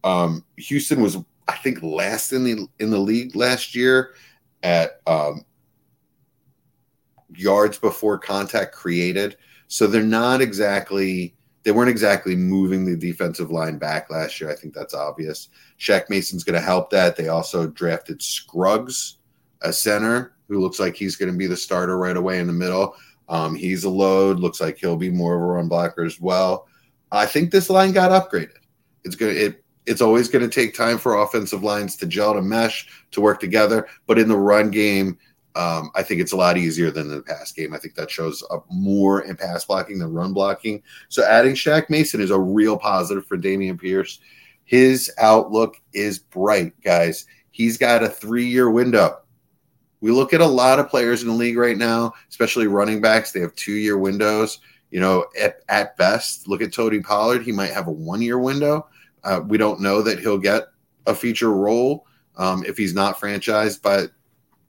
um, 0.05 0.45
Houston 0.57 1.03
was, 1.03 1.19
I 1.51 1.57
think, 1.57 1.83
last 1.83 2.33
in 2.33 2.45
the 2.45 2.69
in 2.79 2.91
the 2.91 2.99
league 2.99 3.35
last 3.35 3.75
year 3.75 4.15
at 4.63 5.01
um, 5.07 5.45
yards 7.35 7.79
before 7.79 8.19
contact 8.19 8.75
created. 8.75 9.37
So 9.69 9.87
they're 9.87 10.03
not 10.03 10.41
exactly 10.41 11.35
they 11.63 11.73
weren't 11.73 11.91
exactly 11.91 12.37
moving 12.37 12.85
the 12.85 12.97
defensive 12.97 13.51
line 13.51 13.79
back 13.79 14.11
last 14.11 14.41
year. 14.41 14.51
I 14.51 14.55
think 14.55 14.75
that's 14.75 14.95
obvious. 14.95 15.49
Shaq 15.79 16.09
Mason's 16.09 16.45
going 16.45 16.59
to 16.59 16.65
help 16.65 16.91
that. 16.91 17.17
They 17.17 17.29
also 17.29 17.67
drafted 17.67 18.23
Scruggs, 18.23 19.19
a 19.61 19.73
center 19.73 20.33
who 20.49 20.61
looks 20.61 20.81
like 20.81 20.97
he's 20.97 21.17
going 21.17 21.31
to 21.31 21.37
be 21.37 21.47
the 21.47 21.57
starter 21.57 21.99
right 21.99 22.17
away 22.17 22.39
in 22.39 22.47
the 22.47 22.53
middle. 22.53 22.95
Um, 23.29 23.55
he's 23.55 23.85
a 23.85 23.91
load. 23.91 24.41
Looks 24.41 24.61
like 24.61 24.79
he'll 24.79 24.97
be 24.97 25.11
more 25.11 25.37
of 25.37 25.43
a 25.43 25.45
run 25.45 25.69
blocker 25.69 26.03
as 26.05 26.19
well. 26.19 26.67
I 27.13 27.27
think 27.27 27.51
this 27.51 27.69
line 27.69 27.93
got 27.93 28.11
upgraded. 28.11 28.57
It's 29.05 29.17
going 29.17 29.35
to 29.35 29.41
it. 29.41 29.60
It's 29.87 30.01
always 30.01 30.29
going 30.29 30.49
to 30.49 30.55
take 30.55 30.75
time 30.75 30.99
for 30.99 31.23
offensive 31.23 31.63
lines 31.63 31.97
to 31.97 32.07
gel 32.07 32.35
to 32.35 32.43
mesh 32.43 32.89
to 33.13 33.21
work 33.21 33.41
together. 33.41 33.87
But 34.07 34.19
in 34.19 34.29
the 34.29 34.37
run 34.37 34.71
game, 34.71 35.19
um, 35.57 35.91
I 35.95 36.03
think 36.03 36.21
it's 36.21 36.33
a 36.33 36.37
lot 36.37 36.57
easier 36.57 36.91
than 36.91 37.09
the 37.09 37.23
pass 37.23 37.51
game. 37.53 37.75
I 37.75 37.79
think 37.79 37.95
that 37.97 38.11
shows 38.11 38.45
up 38.51 38.67
more 38.71 39.23
in 39.23 39.37
pass 39.37 39.65
blocking 39.65 39.99
than 39.99 40.13
run 40.13 40.33
blocking. 40.33 40.83
So 41.09 41.25
adding 41.25 41.55
Shaq 41.55 41.91
Mason 41.91 42.21
is 42.21 42.31
a 42.31 42.39
real 42.39 42.79
positive 42.79 43.27
for 43.27 43.37
Dameon 43.37 43.81
Pierce. 43.81 44.21
His 44.65 45.11
outlook 45.19 45.81
is 45.93 46.21
bright, 46.21 46.73
guys. 46.83 47.27
He's 47.51 47.77
got 47.77 48.05
a 48.05 48.09
three 48.09 48.47
year 48.47 48.71
window. 48.71 49.19
We 50.01 50.13
look 50.13 50.33
at 50.33 50.41
a 50.41 50.47
lot 50.47 50.79
of 50.79 50.89
players 50.89 51.23
in 51.23 51.29
the 51.29 51.35
league 51.35 51.59
right 51.59 51.77
now, 51.77 52.15
especially 52.29 52.69
running 52.69 53.01
backs. 53.01 53.33
They 53.33 53.41
have 53.41 53.55
two 53.55 53.73
year 53.73 53.99
windows. 53.99 54.61
You 54.91 55.01
know, 55.01 55.27
at, 55.39 55.61
at 55.69 55.97
best, 55.97 56.49
look 56.49 56.63
at 56.63 56.73
Tony 56.73 57.01
Pollard. 57.01 57.43
He 57.43 57.53
might 57.53 57.71
have 57.71 57.87
a 57.87 57.93
one 57.93 58.23
year 58.23 58.39
window. 58.39 58.89
Uh, 59.25 59.41
we 59.47 59.59
don't 59.59 59.81
know 59.81 60.03
that 60.03 60.21
he'll 60.21 60.39
get 60.39 60.65
a 61.07 61.15
feature 61.15 61.53
role 61.53 62.07
um, 62.37 62.65
if 62.65 62.77
he's 62.77 62.95
not 62.95 63.19
franchised 63.19 63.83
by 63.83 64.07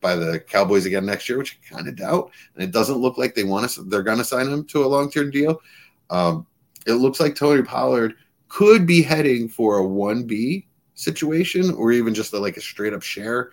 by 0.02 0.16
the 0.16 0.40
Cowboys 0.40 0.86
again 0.86 1.06
next 1.06 1.30
year, 1.30 1.38
which 1.38 1.60
I 1.72 1.76
kind 1.76 1.88
of 1.88 1.96
doubt. 1.96 2.32
And 2.56 2.64
it 2.64 2.72
doesn't 2.72 2.98
look 2.98 3.18
like 3.18 3.36
they 3.36 3.44
want 3.44 3.70
to. 3.70 3.84
They're 3.84 4.02
going 4.02 4.18
to 4.18 4.26
sign 4.26 4.48
him 4.48 4.66
to 4.66 4.84
a 4.84 4.88
long 4.88 5.12
term 5.12 5.30
deal. 5.30 5.62
Um, 6.10 6.48
it 6.88 6.94
looks 6.94 7.20
like 7.20 7.36
Tony 7.36 7.62
Pollard 7.62 8.16
could 8.48 8.86
be 8.86 9.02
heading 9.02 9.48
for 9.48 9.78
a 9.78 9.88
one 9.88 10.24
B 10.24 10.68
situation 10.96 11.74
or 11.76 11.92
even 11.92 12.14
just 12.14 12.34
a, 12.34 12.40
like 12.40 12.58
a 12.58 12.62
straight 12.62 12.94
up 12.94 13.04
share. 13.04 13.52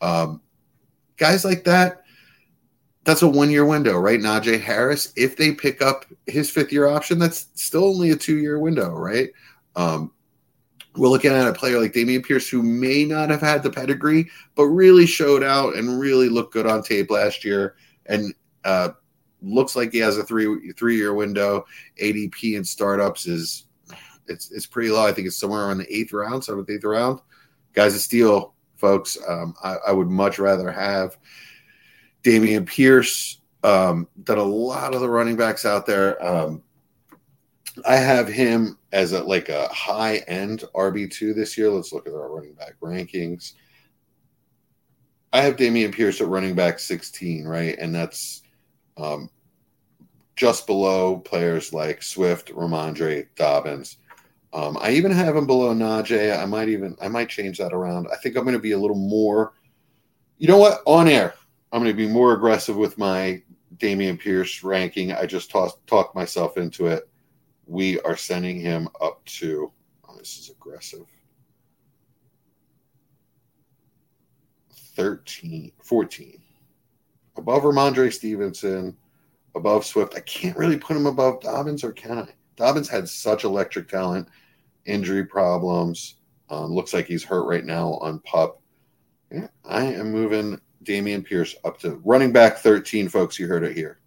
Um, 0.00 0.40
guys 1.16 1.44
like 1.44 1.64
that, 1.64 2.02
that's 3.04 3.22
a 3.22 3.28
one 3.28 3.50
year 3.50 3.64
window, 3.64 3.98
right? 3.98 4.20
Najee 4.20 4.60
Harris, 4.60 5.12
if 5.16 5.36
they 5.36 5.52
pick 5.52 5.82
up 5.82 6.04
his 6.26 6.50
fifth 6.50 6.72
year 6.72 6.86
option, 6.86 7.18
that's 7.18 7.48
still 7.54 7.84
only 7.84 8.10
a 8.10 8.16
two 8.16 8.38
year 8.38 8.58
window, 8.58 8.90
right? 8.90 9.30
Um, 9.76 10.12
we're 10.98 11.08
looking 11.08 11.30
at 11.30 11.46
a 11.46 11.52
player 11.52 11.80
like 11.80 11.92
Dameon 11.92 12.24
Pierce 12.24 12.48
who 12.48 12.62
may 12.62 13.04
not 13.04 13.30
have 13.30 13.40
had 13.40 13.62
the 13.62 13.70
pedigree, 13.70 14.28
but 14.54 14.64
really 14.64 15.06
showed 15.06 15.42
out 15.42 15.76
and 15.76 16.00
really 16.00 16.28
looked 16.28 16.52
good 16.52 16.66
on 16.66 16.82
tape 16.82 17.10
last 17.10 17.44
year, 17.44 17.76
and 18.06 18.34
uh, 18.64 18.90
looks 19.40 19.76
like 19.76 19.92
he 19.92 19.98
has 19.98 20.18
a 20.18 20.24
three 20.24 20.72
three 20.72 20.96
year 20.96 21.14
window. 21.14 21.64
ADP 22.02 22.56
in 22.56 22.64
startups 22.64 23.26
is 23.26 23.64
it's 24.26 24.50
it's 24.50 24.66
pretty 24.66 24.90
low. 24.90 25.06
I 25.06 25.12
think 25.12 25.26
it's 25.26 25.38
somewhere 25.38 25.66
around 25.66 25.78
the 25.78 25.94
eighth 25.94 26.12
round, 26.12 26.44
seventh 26.44 26.70
eighth 26.70 26.84
round. 26.84 27.20
Guys, 27.72 27.94
a 27.94 28.00
steal 28.00 28.54
folks. 28.76 29.16
Um, 29.26 29.54
I, 29.62 29.76
I, 29.88 29.92
would 29.92 30.08
much 30.08 30.38
rather 30.38 30.70
have 30.70 31.16
Dameon 32.22 32.66
Pierce 32.66 33.40
um, 33.62 34.08
than 34.24 34.38
a 34.38 34.42
lot 34.42 34.94
of 34.94 35.00
the 35.00 35.08
running 35.08 35.36
backs 35.36 35.64
out 35.64 35.86
there. 35.86 36.24
Um, 36.24 36.62
I 37.86 37.96
have 37.96 38.28
him 38.28 38.78
as 38.92 39.12
a 39.12 39.22
like 39.22 39.48
a 39.48 39.68
high 39.68 40.16
end 40.28 40.64
RB 40.74 41.10
two 41.10 41.34
this 41.34 41.58
year. 41.58 41.70
Let's 41.70 41.92
look 41.92 42.06
at 42.06 42.14
our 42.14 42.30
running 42.30 42.54
back 42.54 42.74
rankings. 42.80 43.54
I 45.32 45.42
have 45.42 45.56
Dameon 45.56 45.92
Pierce 45.92 46.20
at 46.20 46.28
running 46.28 46.54
back 46.54 46.78
16, 46.78 47.46
right? 47.46 47.78
And 47.78 47.94
that's 47.94 48.42
um, 48.96 49.28
just 50.36 50.66
below 50.66 51.18
players 51.18 51.72
like 51.72 52.02
Swift, 52.02 52.50
Rhamondre, 52.52 53.26
Dobbins. 53.36 53.98
Um, 54.54 54.78
I 54.80 54.92
even 54.92 55.12
have 55.12 55.36
him 55.36 55.46
below 55.46 55.74
Najee. 55.74 56.38
I 56.38 56.46
might 56.46 56.68
even 56.68 56.96
I 57.02 57.08
might 57.08 57.28
change 57.28 57.58
that 57.58 57.74
around. 57.74 58.08
I 58.10 58.16
think 58.16 58.36
I'm 58.36 58.44
going 58.44 58.56
to 58.56 58.62
be 58.62 58.72
a 58.72 58.78
little 58.78 58.96
more. 58.96 59.52
You 60.38 60.48
know 60.48 60.56
what? 60.56 60.80
On 60.86 61.08
air, 61.08 61.34
I'm 61.72 61.82
going 61.82 61.92
to 61.92 61.96
be 61.96 62.08
more 62.08 62.32
aggressive 62.32 62.76
with 62.76 62.96
my 62.96 63.42
Dameon 63.76 64.18
Pierce 64.18 64.62
ranking. 64.62 65.12
I 65.12 65.26
just 65.26 65.50
tossed, 65.50 65.84
talked 65.86 66.14
myself 66.14 66.56
into 66.56 66.86
it. 66.86 67.07
We 67.68 68.00
are 68.00 68.16
sending 68.16 68.60
him 68.60 68.88
up 69.00 69.24
to. 69.26 69.70
Oh, 70.08 70.16
this 70.16 70.38
is 70.38 70.50
aggressive. 70.50 71.04
13, 74.96 75.70
14. 75.84 76.42
Above 77.36 77.62
Rhamondre 77.62 78.12
Stevenson, 78.12 78.96
above 79.54 79.84
Swift. 79.84 80.14
I 80.16 80.20
can't 80.20 80.56
really 80.56 80.78
put 80.78 80.96
him 80.96 81.06
above 81.06 81.42
Dobbins, 81.42 81.84
or 81.84 81.92
can 81.92 82.18
I? 82.18 82.28
Dobbins 82.56 82.88
had 82.88 83.08
such 83.08 83.44
electric 83.44 83.88
talent, 83.88 84.28
injury 84.86 85.24
problems. 85.24 86.16
Um, 86.50 86.72
looks 86.72 86.94
like 86.94 87.06
he's 87.06 87.22
hurt 87.22 87.44
right 87.44 87.64
now 87.64 87.98
on 88.00 88.20
pup. 88.20 88.62
Yeah, 89.30 89.48
I 89.64 89.84
am 89.84 90.10
moving 90.10 90.58
Dameon 90.84 91.24
Pierce 91.24 91.54
up 91.64 91.78
to 91.80 92.00
running 92.04 92.32
back 92.32 92.58
13, 92.58 93.08
folks. 93.08 93.38
You 93.38 93.46
heard 93.46 93.64
it 93.64 93.76
here. 93.76 94.00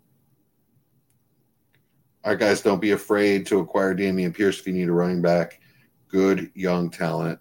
All 2.23 2.31
right, 2.31 2.39
guys, 2.39 2.61
don't 2.61 2.79
be 2.79 2.91
afraid 2.91 3.47
to 3.47 3.59
acquire 3.59 3.95
Dameon 3.95 4.35
Pierce 4.35 4.59
if 4.59 4.67
you 4.67 4.73
need 4.73 4.89
a 4.89 4.91
running 4.91 5.21
back. 5.21 5.59
Good 6.07 6.51
young 6.53 6.91
talent 6.91 7.39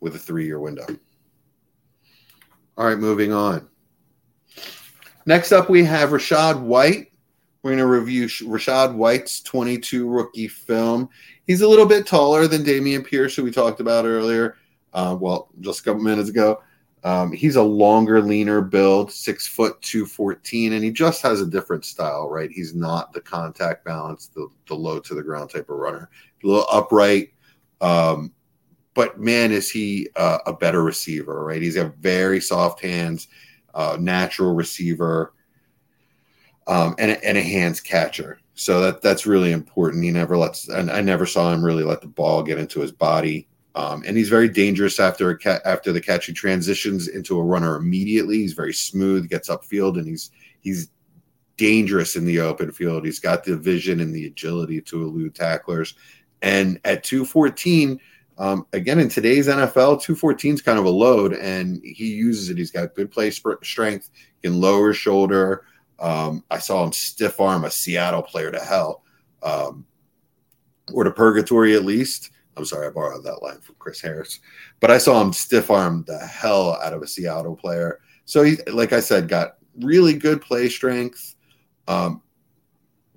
with 0.00 0.14
a 0.14 0.18
three 0.18 0.44
year 0.44 0.60
window. 0.60 0.86
All 2.76 2.86
right, 2.86 2.98
moving 2.98 3.32
on. 3.32 3.68
Next 5.24 5.52
up, 5.52 5.70
we 5.70 5.84
have 5.84 6.10
Rachaad 6.10 6.60
White. 6.60 7.12
We're 7.62 7.70
going 7.70 7.78
to 7.78 7.86
review 7.86 8.26
Rachaad 8.26 8.94
White's 8.94 9.40
22 9.40 10.06
rookie 10.06 10.48
film. 10.48 11.08
He's 11.46 11.62
a 11.62 11.68
little 11.68 11.86
bit 11.86 12.06
taller 12.06 12.46
than 12.46 12.62
Dameon 12.62 13.06
Pierce, 13.06 13.34
who 13.34 13.42
we 13.42 13.50
talked 13.50 13.80
about 13.80 14.04
earlier. 14.04 14.56
Uh, 14.92 15.16
well, 15.18 15.48
just 15.60 15.80
a 15.80 15.82
couple 15.84 16.02
minutes 16.02 16.28
ago. 16.28 16.60
Um, 17.04 17.32
he's 17.32 17.56
a 17.56 17.62
longer, 17.62 18.22
leaner 18.22 18.62
build, 18.62 19.12
six 19.12 19.46
foot 19.46 19.80
two 19.82 20.06
fourteen, 20.06 20.72
and 20.72 20.82
he 20.82 20.90
just 20.90 21.20
has 21.20 21.42
a 21.42 21.46
different 21.46 21.84
style, 21.84 22.30
right? 22.30 22.50
He's 22.50 22.74
not 22.74 23.12
the 23.12 23.20
contact 23.20 23.84
balance, 23.84 24.28
the, 24.28 24.48
the 24.66 24.74
low 24.74 25.00
to 25.00 25.14
the 25.14 25.22
ground 25.22 25.50
type 25.50 25.68
of 25.68 25.76
runner. 25.76 26.08
A 26.42 26.46
little 26.46 26.66
upright, 26.72 27.34
um, 27.82 28.32
but 28.94 29.20
man, 29.20 29.52
is 29.52 29.70
he 29.70 30.08
uh, 30.16 30.38
a 30.46 30.52
better 30.54 30.82
receiver, 30.82 31.44
right? 31.44 31.60
He's 31.60 31.76
got 31.76 31.94
very 31.96 32.40
soft 32.40 32.80
hands, 32.80 33.28
uh, 33.74 33.98
natural 34.00 34.54
receiver 34.54 35.34
um, 36.66 36.94
and, 36.98 37.22
and 37.22 37.36
a 37.36 37.42
hands 37.42 37.80
catcher. 37.80 38.40
So 38.54 38.80
that 38.80 39.02
that's 39.02 39.26
really 39.26 39.52
important. 39.52 40.04
He 40.04 40.10
never 40.10 40.38
lets, 40.38 40.68
and 40.68 40.90
I 40.90 41.02
never 41.02 41.26
saw 41.26 41.52
him 41.52 41.62
really 41.62 41.84
let 41.84 42.00
the 42.00 42.06
ball 42.06 42.42
get 42.42 42.58
into 42.58 42.80
his 42.80 42.92
body. 42.92 43.48
Um, 43.74 44.04
and 44.06 44.16
he's 44.16 44.28
very 44.28 44.48
dangerous 44.48 45.00
after 45.00 45.30
a 45.30 45.38
ca- 45.38 45.60
after 45.64 45.92
the 45.92 46.00
catch. 46.00 46.26
He 46.26 46.32
transitions 46.32 47.08
into 47.08 47.38
a 47.38 47.42
runner 47.42 47.76
immediately. 47.76 48.38
He's 48.38 48.52
very 48.52 48.72
smooth, 48.72 49.28
gets 49.28 49.48
upfield, 49.48 49.98
and 49.98 50.06
he's 50.06 50.30
he's 50.60 50.90
dangerous 51.56 52.16
in 52.16 52.24
the 52.24 52.40
open 52.40 52.70
field. 52.70 53.04
He's 53.04 53.18
got 53.18 53.44
the 53.44 53.56
vision 53.56 54.00
and 54.00 54.14
the 54.14 54.26
agility 54.26 54.80
to 54.82 55.02
elude 55.02 55.34
tacklers. 55.34 55.94
And 56.42 56.80
at 56.84 57.04
214, 57.04 58.00
um, 58.38 58.66
again, 58.72 58.98
in 58.98 59.08
today's 59.08 59.48
NFL, 59.48 60.02
214 60.02 60.54
is 60.54 60.62
kind 60.62 60.78
of 60.78 60.84
a 60.84 60.90
load, 60.90 61.32
and 61.32 61.80
he 61.84 62.14
uses 62.14 62.50
it. 62.50 62.58
He's 62.58 62.70
got 62.70 62.94
good 62.94 63.10
play 63.10 63.30
sp- 63.30 63.62
strength, 63.62 64.10
can 64.42 64.60
lower 64.60 64.92
shoulder, 64.92 65.64
um, 65.98 66.44
I 66.50 66.58
saw 66.58 66.84
him 66.84 66.92
stiff 66.92 67.40
arm 67.40 67.64
a 67.64 67.70
Seattle 67.70 68.22
player 68.22 68.50
to 68.50 68.60
hell, 68.60 69.02
um, 69.42 69.86
or 70.92 71.04
to 71.04 71.10
purgatory 71.10 71.74
at 71.74 71.84
least. 71.84 72.30
I'm 72.56 72.64
sorry, 72.64 72.86
I 72.86 72.90
borrowed 72.90 73.24
that 73.24 73.42
line 73.42 73.60
from 73.60 73.76
Chris 73.78 74.00
Harris, 74.00 74.40
but 74.80 74.90
I 74.90 74.98
saw 74.98 75.20
him 75.20 75.32
stiff 75.32 75.70
arm 75.70 76.04
the 76.06 76.18
hell 76.18 76.78
out 76.82 76.92
of 76.92 77.02
a 77.02 77.06
Seattle 77.06 77.56
player. 77.56 78.00
So 78.24 78.42
he, 78.42 78.56
like 78.72 78.92
I 78.92 79.00
said, 79.00 79.28
got 79.28 79.56
really 79.80 80.14
good 80.14 80.40
play 80.40 80.68
strength. 80.68 81.34
Um, 81.88 82.22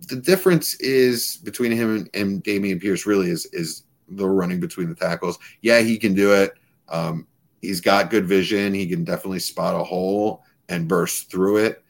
the 0.08 0.16
difference 0.16 0.76
is 0.76 1.38
between 1.38 1.72
him 1.72 1.96
and, 1.96 2.10
and 2.14 2.44
Dameon 2.44 2.82
Pierce 2.82 3.06
really 3.06 3.30
is 3.30 3.46
is 3.48 3.84
the 4.10 4.28
running 4.28 4.60
between 4.60 4.90
the 4.90 4.96
tackles. 4.96 5.38
Yeah, 5.62 5.80
he 5.80 5.98
can 5.98 6.14
do 6.14 6.34
it. 6.34 6.54
Um, 6.90 7.28
he's 7.62 7.82
got 7.82 8.10
good 8.10 8.26
vision. 8.26 8.74
He 8.74 8.88
can 8.88 9.04
definitely 9.04 9.40
spot 9.40 9.80
a 9.80 9.84
hole 9.84 10.44
and 10.70 10.88
burst 10.88 11.30
through 11.30 11.58
it. 11.58 11.84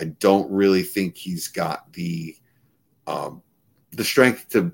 I 0.00 0.04
don't 0.04 0.50
really 0.50 0.82
think 0.82 1.16
he's 1.16 1.48
got 1.48 1.92
the 1.92 2.36
um, 3.06 3.42
the 3.92 4.04
strength 4.04 4.48
to. 4.50 4.72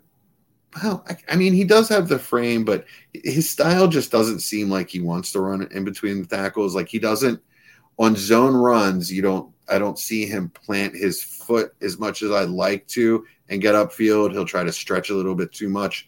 Well, 0.82 1.04
I, 1.08 1.16
I, 1.30 1.36
mean, 1.36 1.52
he 1.54 1.64
does 1.64 1.88
have 1.88 2.08
the 2.08 2.18
frame, 2.18 2.64
but 2.64 2.84
his 3.12 3.50
style 3.50 3.88
just 3.88 4.10
doesn't 4.10 4.40
seem 4.40 4.68
like 4.68 4.88
he 4.88 5.00
wants 5.00 5.32
to 5.32 5.40
run 5.40 5.66
in 5.70 5.84
between 5.84 6.22
the 6.22 6.28
tackles. 6.28 6.74
Like 6.74 6.88
he 6.88 6.98
doesn't 6.98 7.40
on 7.98 8.16
zone 8.16 8.54
runs. 8.54 9.12
You 9.12 9.22
don't. 9.22 9.52
I 9.68 9.78
don't 9.78 9.98
see 9.98 10.26
him 10.26 10.50
plant 10.50 10.94
his 10.94 11.22
foot 11.22 11.74
as 11.80 11.98
much 11.98 12.22
as 12.22 12.30
I'd 12.30 12.50
like 12.50 12.86
to 12.88 13.24
and 13.48 13.60
get 13.60 13.74
upfield. 13.74 14.30
He'll 14.32 14.44
try 14.44 14.62
to 14.62 14.72
stretch 14.72 15.10
a 15.10 15.14
little 15.14 15.34
bit 15.34 15.52
too 15.52 15.68
much. 15.68 16.06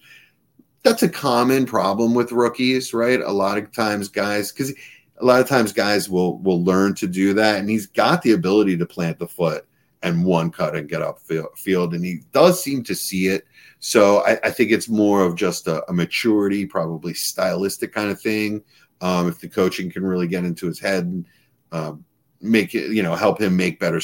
That's 0.85 1.03
a 1.03 1.09
common 1.09 1.67
problem 1.67 2.15
with 2.15 2.31
rookies, 2.31 2.95
right? 2.95 3.21
A 3.21 3.33
lot 3.33 3.59
of 3.59 3.73
times, 3.73 4.09
guys, 4.09 4.53
because 4.53 4.73
a 5.17 5.25
lot 5.25 5.41
of 5.41 5.49
times 5.49 5.73
guys 5.73 6.09
will 6.09 6.39
will 6.39 6.63
learn 6.63 6.95
to 6.97 7.07
do 7.07 7.35
that, 7.35 7.59
and 7.59 7.71
he's 7.71 7.87
got 7.87 8.23
the 8.23 8.33
ability 8.33 8.77
to 8.77 8.87
plant 8.87 9.19
the 9.19 9.27
foot 9.27 9.67
and 10.03 10.25
one 10.25 10.51
cut 10.51 10.77
and 10.77 10.89
get 10.89 11.03
up 11.03 11.19
field, 11.57 11.95
and 11.95 12.05
he 12.05 12.21
does 12.33 12.63
seem 12.63 12.83
to 12.85 12.95
see 12.95 13.29
it. 13.29 13.45
So 13.81 14.19
I, 14.25 14.39
I 14.45 14.51
think 14.51 14.71
it's 14.71 14.89
more 14.89 15.23
of 15.23 15.37
just 15.37 15.67
a, 15.67 15.89
a, 15.91 15.93
maturity, 15.93 16.67
probably 16.67 17.15
stylistic 17.15 17.93
kind 17.93 18.11
of 18.11 18.21
thing. 18.21 18.63
Um, 19.01 19.29
if 19.29 19.41
the 19.41 19.49
coaching 19.49 19.91
can 19.91 20.05
really 20.05 20.27
get 20.27 20.45
into 20.45 20.67
his 20.67 20.81
head 20.81 21.05
and 21.05 21.27
um, 21.71 22.05
make 22.41 22.75
it, 22.75 22.91
you 22.91 23.03
know, 23.03 23.15
help 23.15 23.41
him 23.41 23.57
make 23.57 23.79
better 23.79 24.01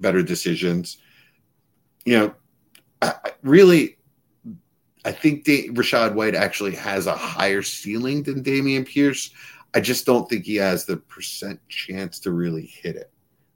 better 0.00 0.22
decisions. 0.22 0.98
You 2.04 2.18
know, 2.18 2.34
I, 3.02 3.14
I 3.24 3.30
really, 3.42 3.96
I 5.04 5.12
think 5.12 5.44
da- 5.44 5.70
Rachaad 5.70 6.14
White 6.14 6.34
actually 6.34 6.74
has 6.74 7.06
a 7.06 7.14
higher 7.14 7.62
ceiling 7.62 8.22
than 8.22 8.42
Dameon 8.42 8.86
Pierce. 8.86 9.30
I 9.74 9.80
just 9.80 10.06
don't 10.06 10.28
think 10.28 10.44
he 10.44 10.56
has 10.56 10.84
the 10.84 10.98
percent 10.98 11.60
chance 11.68 12.18
to 12.20 12.32
really 12.32 12.66
hit 12.66 12.96
it. 12.96 13.10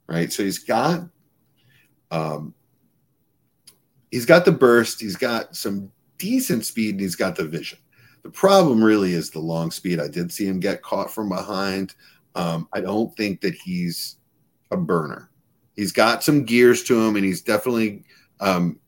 Right. 0.07 0.31
So 0.31 0.43
he's 0.43 0.59
got 0.59 1.07
um 2.11 2.53
he's 4.11 4.25
got 4.25 4.45
the 4.45 4.51
burst, 4.51 5.01
he's 5.01 5.15
got 5.15 5.55
some 5.55 5.91
decent 6.17 6.65
speed, 6.65 6.91
and 6.91 7.01
he's 7.01 7.15
got 7.15 7.35
the 7.35 7.45
vision. 7.45 7.79
The 8.23 8.29
problem 8.29 8.83
really 8.83 9.13
is 9.13 9.31
the 9.31 9.39
long 9.39 9.71
speed. 9.71 9.99
I 9.99 10.07
did 10.07 10.31
see 10.31 10.45
him 10.45 10.59
get 10.59 10.83
caught 10.83 11.11
from 11.11 11.29
behind. 11.29 11.95
Um, 12.35 12.67
I 12.71 12.81
don't 12.81 13.15
think 13.17 13.41
that 13.41 13.55
he's 13.55 14.17
a 14.69 14.77
burner. 14.77 15.29
He's 15.75 15.91
got 15.91 16.23
some 16.23 16.45
gears 16.45 16.83
to 16.83 17.01
him, 17.01 17.15
and 17.15 17.25
he's 17.25 17.41
definitely 17.41 18.03
um, 18.39 18.79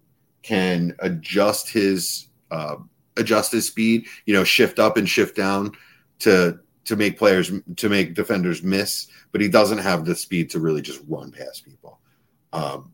can 0.43 0.95
adjust 0.99 1.69
his 1.69 2.27
uh, 2.51 2.75
adjust 3.17 3.51
his 3.51 3.65
speed. 3.65 4.05
You 4.25 4.35
know, 4.35 4.43
shift 4.43 4.77
up 4.77 4.97
and 4.97 5.09
shift 5.09 5.35
down 5.35 5.71
to 6.19 6.59
to 6.85 6.95
make 6.95 7.17
players 7.17 7.51
to 7.77 7.89
make 7.89 8.13
defenders 8.13 8.61
miss, 8.61 9.07
but 9.31 9.41
he 9.41 9.47
doesn't 9.47 9.79
have 9.79 10.05
the 10.05 10.15
speed 10.15 10.49
to 10.51 10.59
really 10.59 10.81
just 10.81 11.01
run 11.07 11.31
past 11.31 11.65
people. 11.65 11.99
Um, 12.51 12.92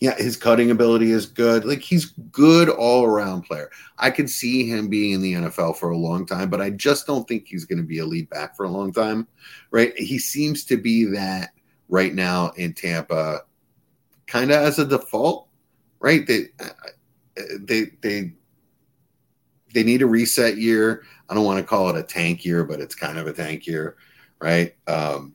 yeah, 0.00 0.16
his 0.16 0.34
cutting 0.36 0.70
ability 0.70 1.12
is 1.12 1.26
good. 1.26 1.66
Like 1.66 1.82
he's 1.82 2.06
good 2.32 2.70
all 2.70 3.04
around 3.04 3.42
player. 3.42 3.70
I 3.98 4.10
could 4.10 4.30
see 4.30 4.66
him 4.66 4.88
being 4.88 5.12
in 5.12 5.20
the 5.20 5.34
NFL 5.34 5.76
for 5.76 5.90
a 5.90 5.96
long 5.96 6.24
time, 6.24 6.48
but 6.48 6.62
I 6.62 6.70
just 6.70 7.06
don't 7.06 7.28
think 7.28 7.46
he's 7.46 7.66
going 7.66 7.78
to 7.78 7.84
be 7.84 7.98
a 7.98 8.06
lead 8.06 8.30
back 8.30 8.56
for 8.56 8.64
a 8.64 8.70
long 8.70 8.92
time. 8.92 9.28
Right? 9.70 9.96
He 9.98 10.18
seems 10.18 10.64
to 10.64 10.78
be 10.78 11.04
that 11.04 11.50
right 11.90 12.14
now 12.14 12.52
in 12.56 12.72
Tampa, 12.72 13.42
kind 14.26 14.50
of 14.50 14.56
as 14.62 14.78
a 14.78 14.86
default. 14.86 15.48
Right? 16.00 16.26
They 16.26 16.46
they 17.58 17.90
they 18.00 18.32
they 19.74 19.82
need 19.82 20.00
a 20.00 20.06
reset 20.06 20.56
year. 20.56 21.04
I 21.28 21.34
don't 21.34 21.44
want 21.44 21.58
to 21.58 21.64
call 21.64 21.90
it 21.90 21.96
a 21.96 22.02
tank 22.02 22.44
year, 22.46 22.64
but 22.64 22.80
it's 22.80 22.94
kind 22.94 23.18
of 23.18 23.26
a 23.26 23.34
tank 23.34 23.66
year, 23.66 23.96
right? 24.40 24.74
Um, 24.86 25.34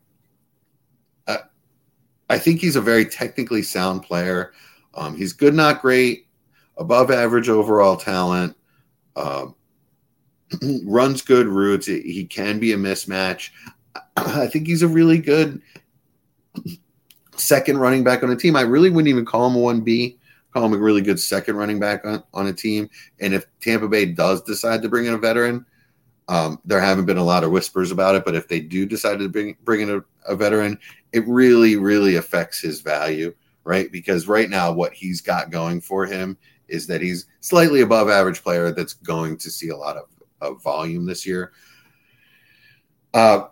I 2.30 2.38
think 2.38 2.60
he's 2.60 2.76
a 2.76 2.82
very 2.82 3.06
technically 3.06 3.62
sound 3.62 4.04
player. 4.04 4.54
Um, 4.94 5.16
he's 5.16 5.34
good, 5.34 5.54
not 5.54 5.82
great, 5.82 6.28
above 6.78 7.12
average 7.12 7.50
overall 7.50 7.98
talent. 7.98 8.56
Um, 9.16 9.56
runs 10.86 11.22
good 11.22 11.48
routes. 11.48 11.88
He 11.88 12.26
can 12.26 12.60
be 12.60 12.74
a 12.74 12.78
mismatch. 12.78 13.50
I 14.16 14.48
think 14.48 14.68
he's 14.68 14.84
a 14.84 14.88
really 14.88 15.20
good 15.20 15.62
second 17.36 17.78
running 17.78 18.04
back 18.04 18.24
on 18.24 18.32
a 18.32 18.36
team. 18.36 18.56
I 18.56 18.62
really 18.62 18.90
wouldn't 18.90 19.10
even 19.10 19.26
call 19.26 19.48
him 19.48 19.56
a 19.56 19.60
1B 19.60 20.18
call 20.56 20.66
him 20.66 20.74
a 20.74 20.78
really 20.78 21.02
good 21.02 21.20
second 21.20 21.58
running 21.58 21.80
back 21.80 22.06
on, 22.06 22.24
on 22.34 22.48
a 22.48 22.54
team. 22.54 22.90
And 23.20 23.34
if 23.34 23.46
Tampa 23.60 23.90
Bay 23.90 24.06
does 24.06 24.42
decide 24.42 24.82
to 24.82 24.90
bring 24.90 25.06
in 25.06 25.14
a 25.14 25.18
veteran, 25.18 25.66
um, 26.30 26.60
there 26.64 26.80
haven't 26.80 27.06
been 27.06 27.18
a 27.18 27.24
lot 27.24 27.44
of 27.44 27.52
whispers 27.52 27.92
about 27.92 28.16
it, 28.16 28.24
but 28.24 28.36
if 28.36 28.48
they 28.48 28.62
do 28.62 28.86
decide 28.86 29.20
to 29.20 29.28
bring 29.28 29.58
bring 29.64 29.82
in 29.82 29.90
a, 29.90 30.32
a 30.32 30.36
veteran, 30.36 30.80
it 31.16 31.24
really, 31.28 31.78
really 31.78 32.18
affects 32.18 32.60
his 32.60 32.82
value, 32.82 33.34
right? 33.64 33.90
Because 33.90 34.28
right 34.28 34.50
now, 34.50 34.74
what 34.74 34.94
he's 34.94 35.22
got 35.22 35.50
going 35.50 35.80
for 35.80 36.06
him 36.06 36.38
is 36.68 36.86
that 36.88 37.02
he's 37.02 37.28
slightly 37.40 37.82
above 37.82 38.10
average 38.10 38.44
player 38.44 38.72
that's 38.72 38.94
going 38.94 39.38
to 39.38 39.50
see 39.50 39.70
a 39.70 39.78
lot 39.78 39.96
of, 39.96 40.10
of 40.42 40.62
volume 40.62 41.06
this 41.06 41.26
year. 41.26 41.54
Uh, 43.14 43.48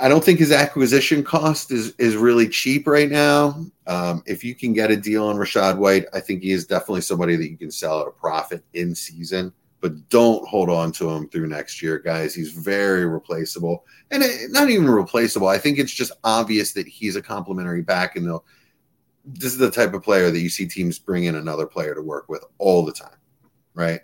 I 0.00 0.08
don't 0.08 0.22
think 0.22 0.38
his 0.38 0.52
acquisition 0.52 1.24
cost 1.24 1.72
is 1.72 1.94
is 1.98 2.16
really 2.16 2.48
cheap 2.48 2.86
right 2.86 3.10
now. 3.10 3.64
Um, 3.88 4.22
if 4.24 4.44
you 4.44 4.54
can 4.54 4.72
get 4.72 4.92
a 4.92 4.96
deal 4.96 5.26
on 5.26 5.36
Rachaad 5.36 5.78
White, 5.78 6.06
I 6.12 6.20
think 6.20 6.42
he 6.42 6.52
is 6.52 6.66
definitely 6.66 7.00
somebody 7.00 7.34
that 7.34 7.50
you 7.50 7.56
can 7.56 7.72
sell 7.72 8.02
at 8.02 8.06
a 8.06 8.12
profit 8.12 8.62
in 8.74 8.94
season. 8.94 9.52
But 9.84 10.08
don't 10.08 10.48
hold 10.48 10.70
on 10.70 10.92
to 10.92 11.10
him 11.10 11.28
through 11.28 11.46
next 11.46 11.82
year, 11.82 11.98
guys. 11.98 12.34
He's 12.34 12.52
very 12.52 13.04
replaceable, 13.04 13.84
and 14.10 14.22
it, 14.22 14.50
not 14.50 14.70
even 14.70 14.88
replaceable. 14.88 15.48
I 15.48 15.58
think 15.58 15.78
it's 15.78 15.92
just 15.92 16.12
obvious 16.24 16.72
that 16.72 16.88
he's 16.88 17.16
a 17.16 17.20
complimentary 17.20 17.82
back, 17.82 18.16
and 18.16 18.26
they'll. 18.26 18.46
This 19.26 19.52
is 19.52 19.58
the 19.58 19.70
type 19.70 19.92
of 19.92 20.02
player 20.02 20.30
that 20.30 20.40
you 20.40 20.48
see 20.48 20.66
teams 20.66 20.98
bring 20.98 21.24
in 21.24 21.34
another 21.34 21.66
player 21.66 21.94
to 21.94 22.00
work 22.00 22.30
with 22.30 22.42
all 22.56 22.82
the 22.82 22.94
time, 22.94 23.18
right? 23.74 24.00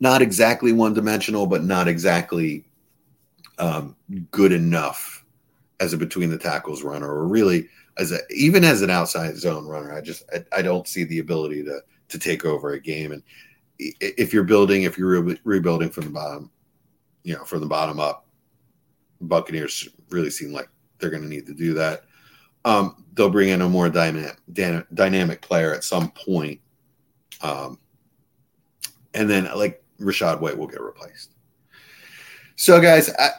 Not 0.00 0.20
exactly 0.20 0.74
one 0.74 0.92
dimensional, 0.92 1.46
but 1.46 1.64
not 1.64 1.88
exactly 1.88 2.66
um, 3.56 3.96
good 4.32 4.52
enough 4.52 5.24
as 5.80 5.94
a 5.94 5.96
between 5.96 6.28
the 6.28 6.36
tackles 6.36 6.82
runner, 6.82 7.08
or 7.08 7.26
really 7.26 7.70
as 7.96 8.12
a 8.12 8.18
even 8.28 8.64
as 8.64 8.82
an 8.82 8.90
outside 8.90 9.38
zone 9.38 9.66
runner. 9.66 9.94
I 9.94 10.02
just 10.02 10.24
I, 10.30 10.58
I 10.58 10.60
don't 10.60 10.86
see 10.86 11.04
the 11.04 11.20
ability 11.20 11.64
to 11.64 11.80
to 12.08 12.18
take 12.18 12.44
over 12.44 12.72
a 12.72 12.78
game. 12.78 13.12
And 13.12 13.22
if 14.00 14.32
you're 14.32 14.44
building, 14.44 14.82
if 14.82 14.98
you're 14.98 15.20
re- 15.20 15.40
rebuilding 15.44 15.90
from 15.90 16.04
the 16.04 16.10
bottom, 16.10 16.50
you 17.22 17.34
know, 17.34 17.44
from 17.44 17.60
the 17.60 17.66
bottom 17.66 18.00
up, 18.00 18.26
Buccaneers 19.20 19.88
really 20.10 20.30
seem 20.30 20.52
like 20.52 20.68
they're 20.98 21.10
going 21.10 21.22
to 21.22 21.28
need 21.28 21.46
to 21.46 21.54
do 21.54 21.74
that. 21.74 22.04
Um, 22.64 23.04
they'll 23.14 23.30
bring 23.30 23.48
in 23.48 23.62
a 23.62 23.68
more 23.68 23.88
dynamic 23.88 24.38
dynamic 24.94 25.40
player 25.40 25.72
at 25.72 25.84
some 25.84 26.10
point. 26.12 26.60
Um, 27.40 27.78
and 29.14 29.28
then 29.28 29.48
like 29.54 29.82
Rachaad 30.00 30.40
White 30.40 30.56
will 30.56 30.66
get 30.66 30.80
replaced. 30.80 31.34
So, 32.56 32.80
guys, 32.80 33.10
I, 33.18 33.30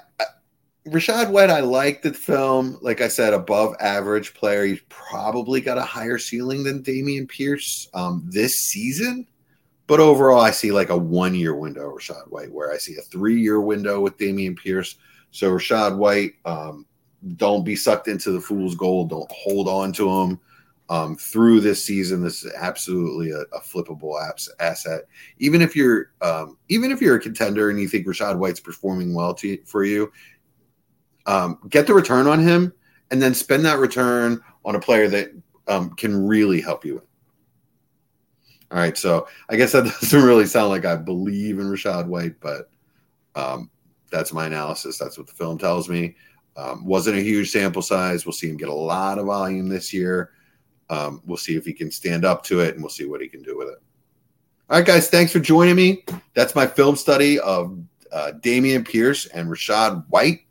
Rachaad 0.87 1.29
White, 1.29 1.49
I 1.49 1.61
like 1.61 2.01
the 2.01 2.13
film. 2.13 2.77
Like 2.81 2.99
I 2.99 3.07
said, 3.07 3.33
above 3.33 3.75
average 3.79 4.33
player. 4.33 4.65
He's 4.65 4.81
probably 4.89 5.61
got 5.61 5.77
a 5.77 5.83
higher 5.83 6.17
ceiling 6.17 6.63
than 6.63 6.83
Dameon 6.83 7.29
Pierce 7.29 7.87
um, 7.93 8.27
this 8.29 8.59
season. 8.59 9.25
But 9.87 9.99
overall, 9.99 10.41
I 10.41 10.51
see 10.51 10.71
like 10.71 10.89
a 10.89 10.97
one 10.97 11.35
year 11.35 11.55
window, 11.55 11.93
Rachaad 11.93 12.29
White, 12.29 12.51
where 12.51 12.71
I 12.71 12.77
see 12.77 12.95
a 12.95 13.01
three 13.01 13.39
year 13.39 13.59
window 13.61 13.99
with 13.99 14.17
Dameon 14.17 14.57
Pierce. 14.57 14.95
So, 15.31 15.51
Rachaad 15.51 15.97
White, 15.97 16.33
um, 16.45 16.85
don't 17.35 17.63
be 17.63 17.75
sucked 17.75 18.07
into 18.07 18.31
the 18.31 18.41
fool's 18.41 18.75
gold. 18.75 19.09
Don't 19.09 19.31
hold 19.31 19.67
on 19.67 19.91
to 19.93 20.09
him 20.09 20.39
um, 20.89 21.15
through 21.15 21.59
this 21.59 21.83
season. 21.83 22.23
This 22.23 22.43
is 22.43 22.53
absolutely 22.53 23.31
a, 23.31 23.39
a 23.55 23.61
flippable 23.61 24.21
apps 24.21 24.49
asset. 24.59 25.03
Even 25.39 25.61
if 25.61 25.75
you're 25.75 26.11
um, 26.21 26.57
even 26.69 26.91
if 26.91 27.01
you're 27.01 27.15
a 27.15 27.21
contender 27.21 27.69
and 27.69 27.79
you 27.79 27.87
think 27.87 28.05
Rachaad 28.05 28.37
White's 28.37 28.59
performing 28.59 29.13
well 29.13 29.33
to, 29.35 29.57
for 29.65 29.83
you, 29.83 30.11
um, 31.25 31.59
get 31.69 31.87
the 31.87 31.93
return 31.93 32.27
on 32.27 32.39
him 32.39 32.73
and 33.11 33.21
then 33.21 33.33
spend 33.33 33.65
that 33.65 33.79
return 33.79 34.41
on 34.65 34.75
a 34.75 34.79
player 34.79 35.07
that 35.07 35.31
um, 35.67 35.91
can 35.91 36.27
really 36.27 36.61
help 36.61 36.85
you. 36.85 37.01
All 38.73 38.79
right, 38.79 38.97
so 38.97 39.27
I 39.49 39.55
guess 39.55 39.71
that 39.73 39.83
doesn't 40.01 40.23
really 40.23 40.47
sound 40.47 40.69
like 40.69 40.83
I 40.83 40.95
believe 40.95 41.59
in 41.59 41.67
Rachaad 41.67 42.07
White, 42.07 42.39
but 42.39 42.71
um, 43.35 43.69
that's 44.11 44.33
my 44.33 44.47
analysis. 44.47 44.97
That's 44.97 45.15
what 45.15 45.27
the 45.27 45.33
film 45.33 45.59
tells 45.59 45.87
me. 45.87 46.15
Um, 46.57 46.83
wasn't 46.83 47.19
a 47.19 47.21
huge 47.21 47.51
sample 47.51 47.83
size. 47.83 48.25
We'll 48.25 48.33
see 48.33 48.49
him 48.49 48.57
get 48.57 48.69
a 48.69 48.73
lot 48.73 49.19
of 49.19 49.27
volume 49.27 49.69
this 49.69 49.93
year. 49.93 50.31
Um, 50.89 51.21
we'll 51.25 51.37
see 51.37 51.55
if 51.55 51.65
he 51.65 51.73
can 51.73 51.91
stand 51.91 52.25
up 52.25 52.43
to 52.45 52.61
it 52.61 52.73
and 52.73 52.83
we'll 52.83 52.89
see 52.89 53.05
what 53.05 53.21
he 53.21 53.27
can 53.27 53.43
do 53.43 53.55
with 53.55 53.67
it. 53.69 53.77
All 54.69 54.77
right, 54.77 54.85
guys, 54.85 55.07
thanks 55.07 55.31
for 55.31 55.39
joining 55.39 55.75
me. 55.75 56.03
That's 56.33 56.55
my 56.55 56.65
film 56.65 56.95
study 56.95 57.39
of 57.39 57.77
uh, 58.11 58.31
Dameon 58.39 58.87
Pierce 58.87 59.27
and 59.27 59.49
Rachaad 59.49 60.03
White. 60.09 60.41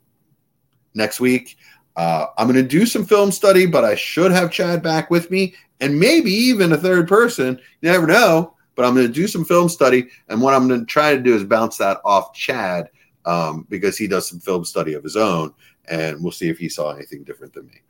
Next 0.93 1.19
week, 1.19 1.57
uh, 1.95 2.27
I'm 2.37 2.47
going 2.47 2.61
to 2.61 2.67
do 2.67 2.85
some 2.85 3.05
film 3.05 3.31
study, 3.31 3.65
but 3.65 3.85
I 3.85 3.95
should 3.95 4.31
have 4.31 4.51
Chad 4.51 4.81
back 4.81 5.09
with 5.09 5.29
me 5.29 5.53
and 5.79 5.99
maybe 5.99 6.31
even 6.31 6.71
a 6.71 6.77
third 6.77 7.07
person. 7.07 7.59
You 7.81 7.91
never 7.91 8.07
know, 8.07 8.55
but 8.75 8.85
I'm 8.85 8.95
going 8.95 9.07
to 9.07 9.13
do 9.13 9.27
some 9.27 9.45
film 9.45 9.69
study. 9.69 10.07
And 10.29 10.41
what 10.41 10.53
I'm 10.53 10.67
going 10.67 10.79
to 10.79 10.85
try 10.85 11.15
to 11.15 11.21
do 11.21 11.35
is 11.35 11.43
bounce 11.43 11.77
that 11.77 11.99
off 12.03 12.33
Chad 12.33 12.89
um, 13.25 13.67
because 13.69 13.97
he 13.97 14.07
does 14.07 14.27
some 14.27 14.39
film 14.39 14.65
study 14.65 14.93
of 14.93 15.03
his 15.03 15.15
own, 15.15 15.53
and 15.87 16.21
we'll 16.21 16.31
see 16.31 16.49
if 16.49 16.57
he 16.57 16.69
saw 16.69 16.91
anything 16.91 17.23
different 17.23 17.53
than 17.53 17.67
me. 17.67 17.81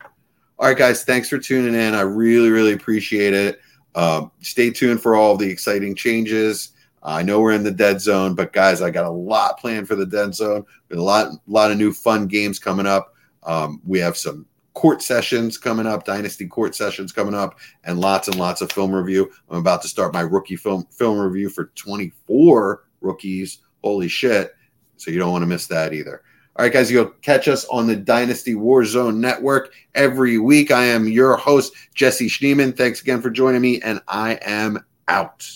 All 0.59 0.67
right, 0.67 0.77
guys, 0.77 1.03
thanks 1.03 1.29
for 1.29 1.39
tuning 1.39 1.75
in. 1.75 1.95
I 1.95 2.01
really, 2.01 2.49
really 2.49 2.73
appreciate 2.73 3.33
it. 3.33 3.59
Um, 3.95 4.31
stay 4.41 4.69
tuned 4.69 5.01
for 5.01 5.15
all 5.15 5.37
the 5.37 5.49
exciting 5.49 5.95
changes. 5.95 6.69
I 7.01 7.21
know 7.21 7.41
we're 7.41 7.53
in 7.53 7.63
the 7.63 7.71
dead 7.71 7.99
zone, 7.99 8.33
but 8.33 8.53
guys, 8.53 8.81
I 8.81 8.89
got 8.89 9.05
a 9.05 9.11
lot 9.11 9.59
planned 9.59 9.87
for 9.87 9.95
the 9.95 10.05
dead 10.05 10.33
zone. 10.33 10.65
A 10.91 10.95
lot, 10.95 11.31
lot 11.47 11.71
of 11.71 11.77
new 11.77 11.91
fun 11.91 12.27
games 12.27 12.59
coming 12.59 12.85
up. 12.85 13.12
Um, 13.45 13.81
we 13.85 13.99
have 13.99 14.17
some 14.17 14.45
court 14.73 15.01
sessions 15.01 15.57
coming 15.57 15.85
up, 15.85 16.03
dynasty 16.05 16.47
court 16.47 16.75
sessions 16.75 17.11
coming 17.11 17.35
up, 17.35 17.59
and 17.83 17.99
lots 17.99 18.27
and 18.27 18.37
lots 18.37 18.61
of 18.61 18.71
film 18.71 18.93
review. 18.93 19.31
I'm 19.49 19.59
about 19.59 19.81
to 19.83 19.87
start 19.87 20.13
my 20.13 20.21
rookie 20.21 20.55
film 20.55 20.85
film 20.91 21.19
review 21.19 21.49
for 21.49 21.65
24 21.75 22.83
rookies. 23.01 23.59
Holy 23.83 24.07
shit! 24.07 24.55
So 24.97 25.11
you 25.11 25.19
don't 25.19 25.31
want 25.31 25.43
to 25.43 25.47
miss 25.47 25.67
that 25.67 25.93
either. 25.93 26.23
All 26.55 26.63
right, 26.63 26.71
guys, 26.71 26.91
you'll 26.91 27.07
catch 27.23 27.47
us 27.47 27.65
on 27.65 27.87
the 27.87 27.95
Dynasty 27.95 28.53
Warzone 28.53 29.17
Network 29.17 29.73
every 29.95 30.37
week. 30.37 30.69
I 30.69 30.85
am 30.85 31.07
your 31.07 31.35
host, 31.35 31.73
Jesse 31.95 32.27
Schneeman. 32.27 32.77
Thanks 32.77 33.01
again 33.01 33.23
for 33.23 33.31
joining 33.31 33.61
me, 33.61 33.81
and 33.81 33.99
I 34.07 34.37
am 34.43 34.85
out. 35.07 35.49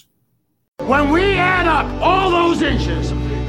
When 0.80 1.12
we 1.12 1.34
add 1.34 1.68
up 1.68 1.86
all 2.02 2.32
those 2.32 2.64
inches, 2.64 3.12